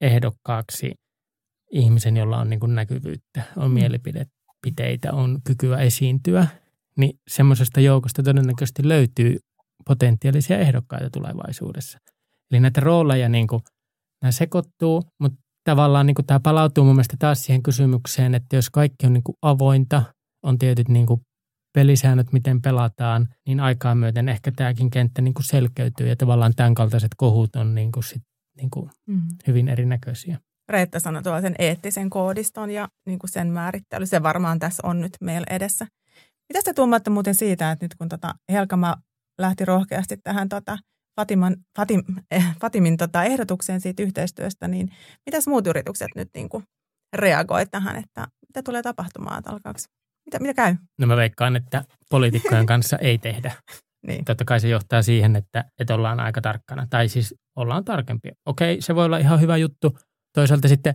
ehdokkaaksi 0.00 0.94
ihmisen, 1.72 2.16
jolla 2.16 2.38
on 2.38 2.50
niin 2.50 2.60
kuin 2.60 2.74
näkyvyyttä, 2.74 3.42
on 3.56 3.70
mm. 3.70 3.74
mielipiteitä, 3.74 5.12
on 5.12 5.38
kykyä 5.44 5.78
esiintyä, 5.78 6.46
niin 6.96 7.18
semmoisesta 7.28 7.80
joukosta 7.80 8.22
todennäköisesti 8.22 8.88
löytyy 8.88 9.38
potentiaalisia 9.84 10.58
ehdokkaita 10.58 11.10
tulevaisuudessa. 11.10 11.98
Eli 12.50 12.60
näitä 12.60 12.80
rooleja 12.80 13.28
niin 13.28 13.46
kuin– 13.46 13.62
nämä 14.22 14.32
sekoittuu, 14.32 15.02
mutta 15.20 15.38
tavallaan 15.64 16.06
niin 16.06 16.14
kuin 16.14 16.26
tämä 16.26 16.40
palautuu 16.40 16.84
mun 16.84 16.94
mielestä 16.94 17.16
taas 17.18 17.42
siihen 17.42 17.62
kysymykseen, 17.62 18.34
että 18.34 18.56
jos 18.56 18.70
kaikki 18.70 19.06
on 19.06 19.12
niin 19.12 19.24
kuin 19.24 19.36
avointa, 19.42 20.02
on 20.42 20.58
tietyt 20.58 20.88
niin 20.88 21.06
kuin 21.06 21.20
pelisäännöt, 21.74 22.32
miten 22.32 22.62
pelataan, 22.62 23.28
niin 23.46 23.60
aikaa 23.60 23.94
myöten 23.94 24.28
ehkä 24.28 24.52
tämäkin 24.56 24.90
kenttä 24.90 25.22
niin 25.22 25.34
kuin 25.34 25.44
selkeytyy 25.44 26.08
ja 26.08 26.16
tavallaan 26.16 26.52
tämän 26.56 26.74
kaltaiset 26.74 27.10
kohut 27.16 27.56
on 27.56 27.74
niin 27.74 27.92
kuin 27.92 28.04
sit, 28.04 28.22
niin 28.56 28.70
kuin 28.70 28.90
mm. 29.06 29.22
hyvin 29.46 29.68
erinäköisiä. 29.68 30.38
Reetta 30.68 31.00
sanoi 31.00 31.22
tuolla 31.22 31.40
sen 31.40 31.54
eettisen 31.58 32.10
koodiston 32.10 32.70
ja 32.70 32.88
niin 33.06 33.18
kuin 33.18 33.30
sen 33.30 33.48
määrittely. 33.48 34.06
Se 34.06 34.22
varmaan 34.22 34.58
tässä 34.58 34.86
on 34.86 35.00
nyt 35.00 35.12
meillä 35.20 35.46
edessä. 35.50 35.86
Mitä 36.52 36.60
te 36.64 36.74
tuumatte 36.74 37.10
muuten 37.10 37.34
siitä, 37.34 37.70
että 37.72 37.84
nyt 37.84 37.94
kun 37.94 38.08
tota 38.08 38.34
Helkama 38.52 38.96
lähti 39.38 39.64
rohkeasti 39.64 40.16
tähän 40.16 40.48
tota 40.48 40.78
Fatiman, 41.18 41.56
Fatim, 41.76 42.02
eh, 42.30 42.44
Fatimin 42.60 42.96
tota 42.96 43.24
ehdotukseen 43.24 43.80
siitä 43.80 44.02
yhteistyöstä, 44.02 44.68
niin 44.68 44.90
mitäs 45.26 45.46
muut 45.46 45.66
yritykset 45.66 46.08
nyt 46.14 46.28
niin 46.34 46.48
kuin 46.48 46.64
reagoi 47.16 47.66
tähän, 47.66 47.96
että 47.96 48.26
mitä 48.48 48.62
tulee 48.62 48.82
tapahtumaan, 48.82 49.38
että 49.38 49.50
alkaako, 49.50 49.78
mitä, 50.26 50.38
mitä 50.38 50.54
käy? 50.54 50.76
No 50.98 51.06
mä 51.06 51.16
veikkaan, 51.16 51.56
että 51.56 51.84
poliitikkojen 52.10 52.66
kanssa 52.72 52.96
ei 52.96 53.18
tehdä. 53.18 53.52
niin. 54.06 54.24
Totta 54.24 54.44
kai 54.44 54.60
se 54.60 54.68
johtaa 54.68 55.02
siihen, 55.02 55.36
että, 55.36 55.64
että 55.80 55.94
ollaan 55.94 56.20
aika 56.20 56.40
tarkkana, 56.40 56.86
tai 56.90 57.08
siis 57.08 57.34
ollaan 57.56 57.84
tarkempia. 57.84 58.32
Okei, 58.46 58.80
se 58.80 58.94
voi 58.94 59.04
olla 59.04 59.18
ihan 59.18 59.40
hyvä 59.40 59.56
juttu. 59.56 59.98
Toisaalta 60.34 60.68
sitten 60.68 60.94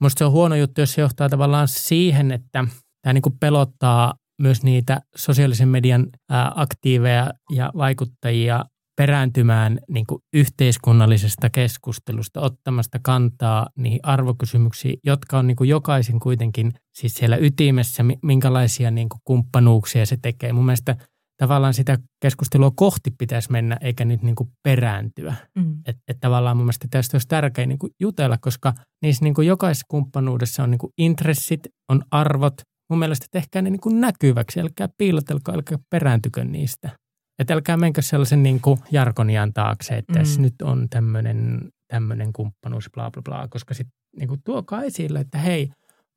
musta 0.00 0.18
se 0.18 0.24
on 0.24 0.32
huono 0.32 0.56
juttu, 0.56 0.80
jos 0.80 0.92
se 0.92 1.00
johtaa 1.00 1.28
tavallaan 1.28 1.68
siihen, 1.68 2.32
että 2.32 2.64
tämä 3.02 3.12
niin 3.12 3.22
kuin 3.22 3.38
pelottaa 3.40 4.14
myös 4.42 4.62
niitä 4.62 5.00
sosiaalisen 5.16 5.68
median 5.68 6.06
aktiiveja 6.54 7.30
ja 7.50 7.72
vaikuttajia 7.76 8.64
perääntymään 8.96 9.78
niin 9.88 10.06
kuin 10.06 10.22
yhteiskunnallisesta 10.34 11.50
keskustelusta, 11.50 12.40
ottamasta 12.40 12.98
kantaa 13.02 13.66
niihin 13.78 14.00
arvokysymyksiin, 14.02 14.98
jotka 15.04 15.38
on 15.38 15.46
niin 15.46 15.56
kuin 15.56 15.70
jokaisen 15.70 16.20
kuitenkin 16.20 16.72
siis 16.94 17.14
siellä 17.14 17.36
ytimessä, 17.36 18.04
minkälaisia 18.22 18.90
niin 18.90 19.08
kuin 19.08 19.20
kumppanuuksia 19.24 20.06
se 20.06 20.16
tekee. 20.22 20.52
Mun 20.52 20.64
mielestä 20.64 20.96
tavallaan 21.36 21.74
sitä 21.74 21.98
keskustelua 22.22 22.72
kohti 22.76 23.10
pitäisi 23.18 23.52
mennä, 23.52 23.76
eikä 23.80 24.04
nyt 24.04 24.22
niin 24.22 24.36
kuin 24.36 24.48
perääntyä. 24.62 25.34
Mm. 25.58 25.78
Että 25.86 26.02
et 26.08 26.16
tavallaan 26.20 26.56
mun 26.56 26.66
mielestä 26.66 26.88
tästä 26.90 27.14
olisi 27.14 27.28
tärkeää 27.28 27.66
niin 27.66 27.78
kuin 27.78 27.92
jutella, 28.00 28.38
koska 28.40 28.72
niissä 29.02 29.24
niin 29.24 29.34
kuin 29.34 29.46
jokaisessa 29.46 29.86
kumppanuudessa 29.88 30.62
on 30.62 30.70
niin 30.70 30.78
kuin 30.78 30.92
intressit, 30.98 31.60
on 31.88 32.02
arvot. 32.10 32.54
Mun 32.90 32.98
mielestä 32.98 33.26
tehkää 33.30 33.62
ne 33.62 33.70
niin 33.70 33.80
kuin 33.80 34.00
näkyväksi, 34.00 34.60
älkää 34.60 34.88
piilotelko, 34.98 35.52
älkää 35.52 35.78
perääntykö 35.90 36.44
niistä. 36.44 36.90
Että 37.38 37.54
älkää 37.54 37.76
menkö 37.76 38.02
sellaisen 38.02 38.42
niin 38.42 38.60
kuin 38.60 38.78
jarkonian 38.90 39.52
taakse, 39.52 39.94
että 39.94 40.18
mm. 40.18 40.42
nyt 40.42 40.54
on 40.62 40.88
tämmöinen 40.90 41.68
tämmöinen 41.88 42.32
kumppanuus, 42.32 42.90
bla 42.94 43.10
bla 43.10 43.22
bla, 43.22 43.48
koska 43.48 43.74
sitten 43.74 43.94
niin 44.18 44.28
kuin 44.28 44.40
tuokaa 44.44 44.82
esille, 44.82 45.20
että 45.20 45.38
hei, 45.38 45.70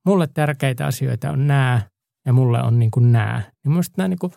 mulle 0.05 0.27
tärkeitä 0.33 0.85
asioita 0.85 1.31
on 1.31 1.47
nämä 1.47 1.81
ja 2.25 2.33
mulle 2.33 2.61
on 2.61 2.79
niin 2.79 2.91
kuin 2.91 3.11
nämä. 3.11 3.41
Niin 3.63 3.71
minusta 3.71 3.93
nämä 3.97 4.07
niin 4.07 4.19
kuin, 4.19 4.33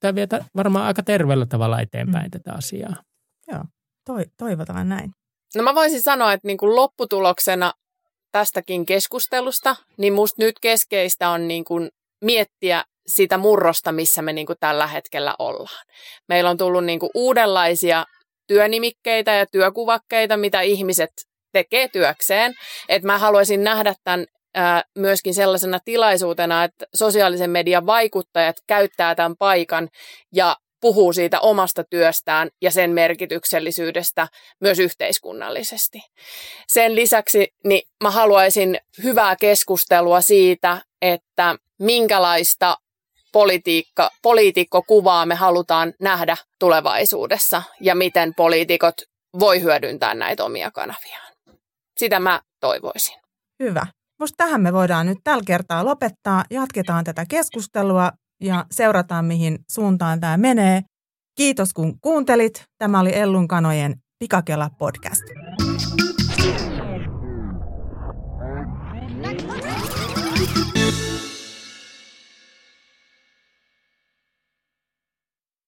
tämä 0.00 0.14
vietä 0.14 0.44
varmaan 0.56 0.86
aika 0.86 1.02
terveellä 1.02 1.46
tavalla 1.46 1.80
eteenpäin 1.80 2.26
mm. 2.26 2.30
tätä 2.30 2.52
asiaa. 2.52 2.96
Joo, 3.52 3.64
toi, 4.06 4.24
toivotaan 4.36 4.88
näin. 4.88 5.10
No 5.54 5.62
mä 5.62 5.74
voisin 5.74 6.02
sanoa, 6.02 6.32
että 6.32 6.46
niin 6.46 6.58
kuin 6.58 6.76
lopputuloksena 6.76 7.72
tästäkin 8.32 8.86
keskustelusta, 8.86 9.76
niin 9.98 10.12
musta 10.12 10.42
nyt 10.42 10.58
keskeistä 10.60 11.30
on 11.30 11.48
niin 11.48 11.64
kuin 11.64 11.90
miettiä 12.24 12.84
sitä 13.06 13.38
murrosta, 13.38 13.92
missä 13.92 14.22
me 14.22 14.32
niin 14.32 14.46
kuin 14.46 14.58
tällä 14.60 14.86
hetkellä 14.86 15.34
ollaan. 15.38 15.86
Meillä 16.28 16.50
on 16.50 16.56
tullut 16.56 16.84
niin 16.84 16.98
kuin 16.98 17.10
uudenlaisia 17.14 18.04
työnimikkeitä 18.46 19.34
ja 19.34 19.46
työkuvakkeita, 19.46 20.36
mitä 20.36 20.60
ihmiset 20.60 21.10
tekee 21.52 21.88
työkseen. 21.88 22.54
Et 22.88 23.02
mä 23.02 23.18
haluaisin 23.18 23.64
nähdä 23.64 23.94
tämän 24.04 24.26
myöskin 24.98 25.34
sellaisena 25.34 25.78
tilaisuutena, 25.84 26.64
että 26.64 26.86
sosiaalisen 26.94 27.50
median 27.50 27.86
vaikuttajat 27.86 28.56
käyttää 28.66 29.14
tämän 29.14 29.36
paikan 29.36 29.88
ja 30.34 30.56
puhuu 30.80 31.12
siitä 31.12 31.40
omasta 31.40 31.84
työstään 31.90 32.48
ja 32.62 32.70
sen 32.70 32.90
merkityksellisyydestä 32.90 34.28
myös 34.60 34.78
yhteiskunnallisesti. 34.78 36.02
Sen 36.68 36.94
lisäksi 36.94 37.48
niin 37.64 37.82
mä 38.02 38.10
haluaisin 38.10 38.78
hyvää 39.02 39.36
keskustelua 39.36 40.20
siitä, 40.20 40.82
että 41.02 41.56
minkälaista 41.78 42.76
politiikka, 43.36 44.10
poliitikkokuvaa 44.22 45.26
me 45.26 45.34
halutaan 45.34 45.92
nähdä 46.00 46.36
tulevaisuudessa 46.58 47.62
ja 47.80 47.94
miten 47.94 48.34
poliitikot 48.34 48.94
voi 49.38 49.62
hyödyntää 49.62 50.14
näitä 50.14 50.44
omia 50.44 50.70
kanaviaan. 50.70 51.32
Sitä 51.96 52.20
mä 52.20 52.40
toivoisin. 52.60 53.14
Hyvä. 53.62 53.86
Musta 54.20 54.36
tähän 54.36 54.60
me 54.60 54.72
voidaan 54.72 55.06
nyt 55.06 55.18
tällä 55.24 55.42
kertaa 55.46 55.84
lopettaa. 55.84 56.44
Jatketaan 56.50 57.04
tätä 57.04 57.24
keskustelua 57.28 58.12
ja 58.42 58.64
seurataan, 58.70 59.24
mihin 59.24 59.58
suuntaan 59.70 60.20
tämä 60.20 60.36
menee. 60.36 60.82
Kiitos 61.38 61.74
kun 61.74 62.00
kuuntelit. 62.00 62.64
Tämä 62.78 63.00
oli 63.00 63.16
Ellun 63.16 63.48
kanojen 63.48 63.94
Pikakela 64.18 64.70
podcast. 64.78 65.22
Thank 70.76 71.00
you. 71.00 71.05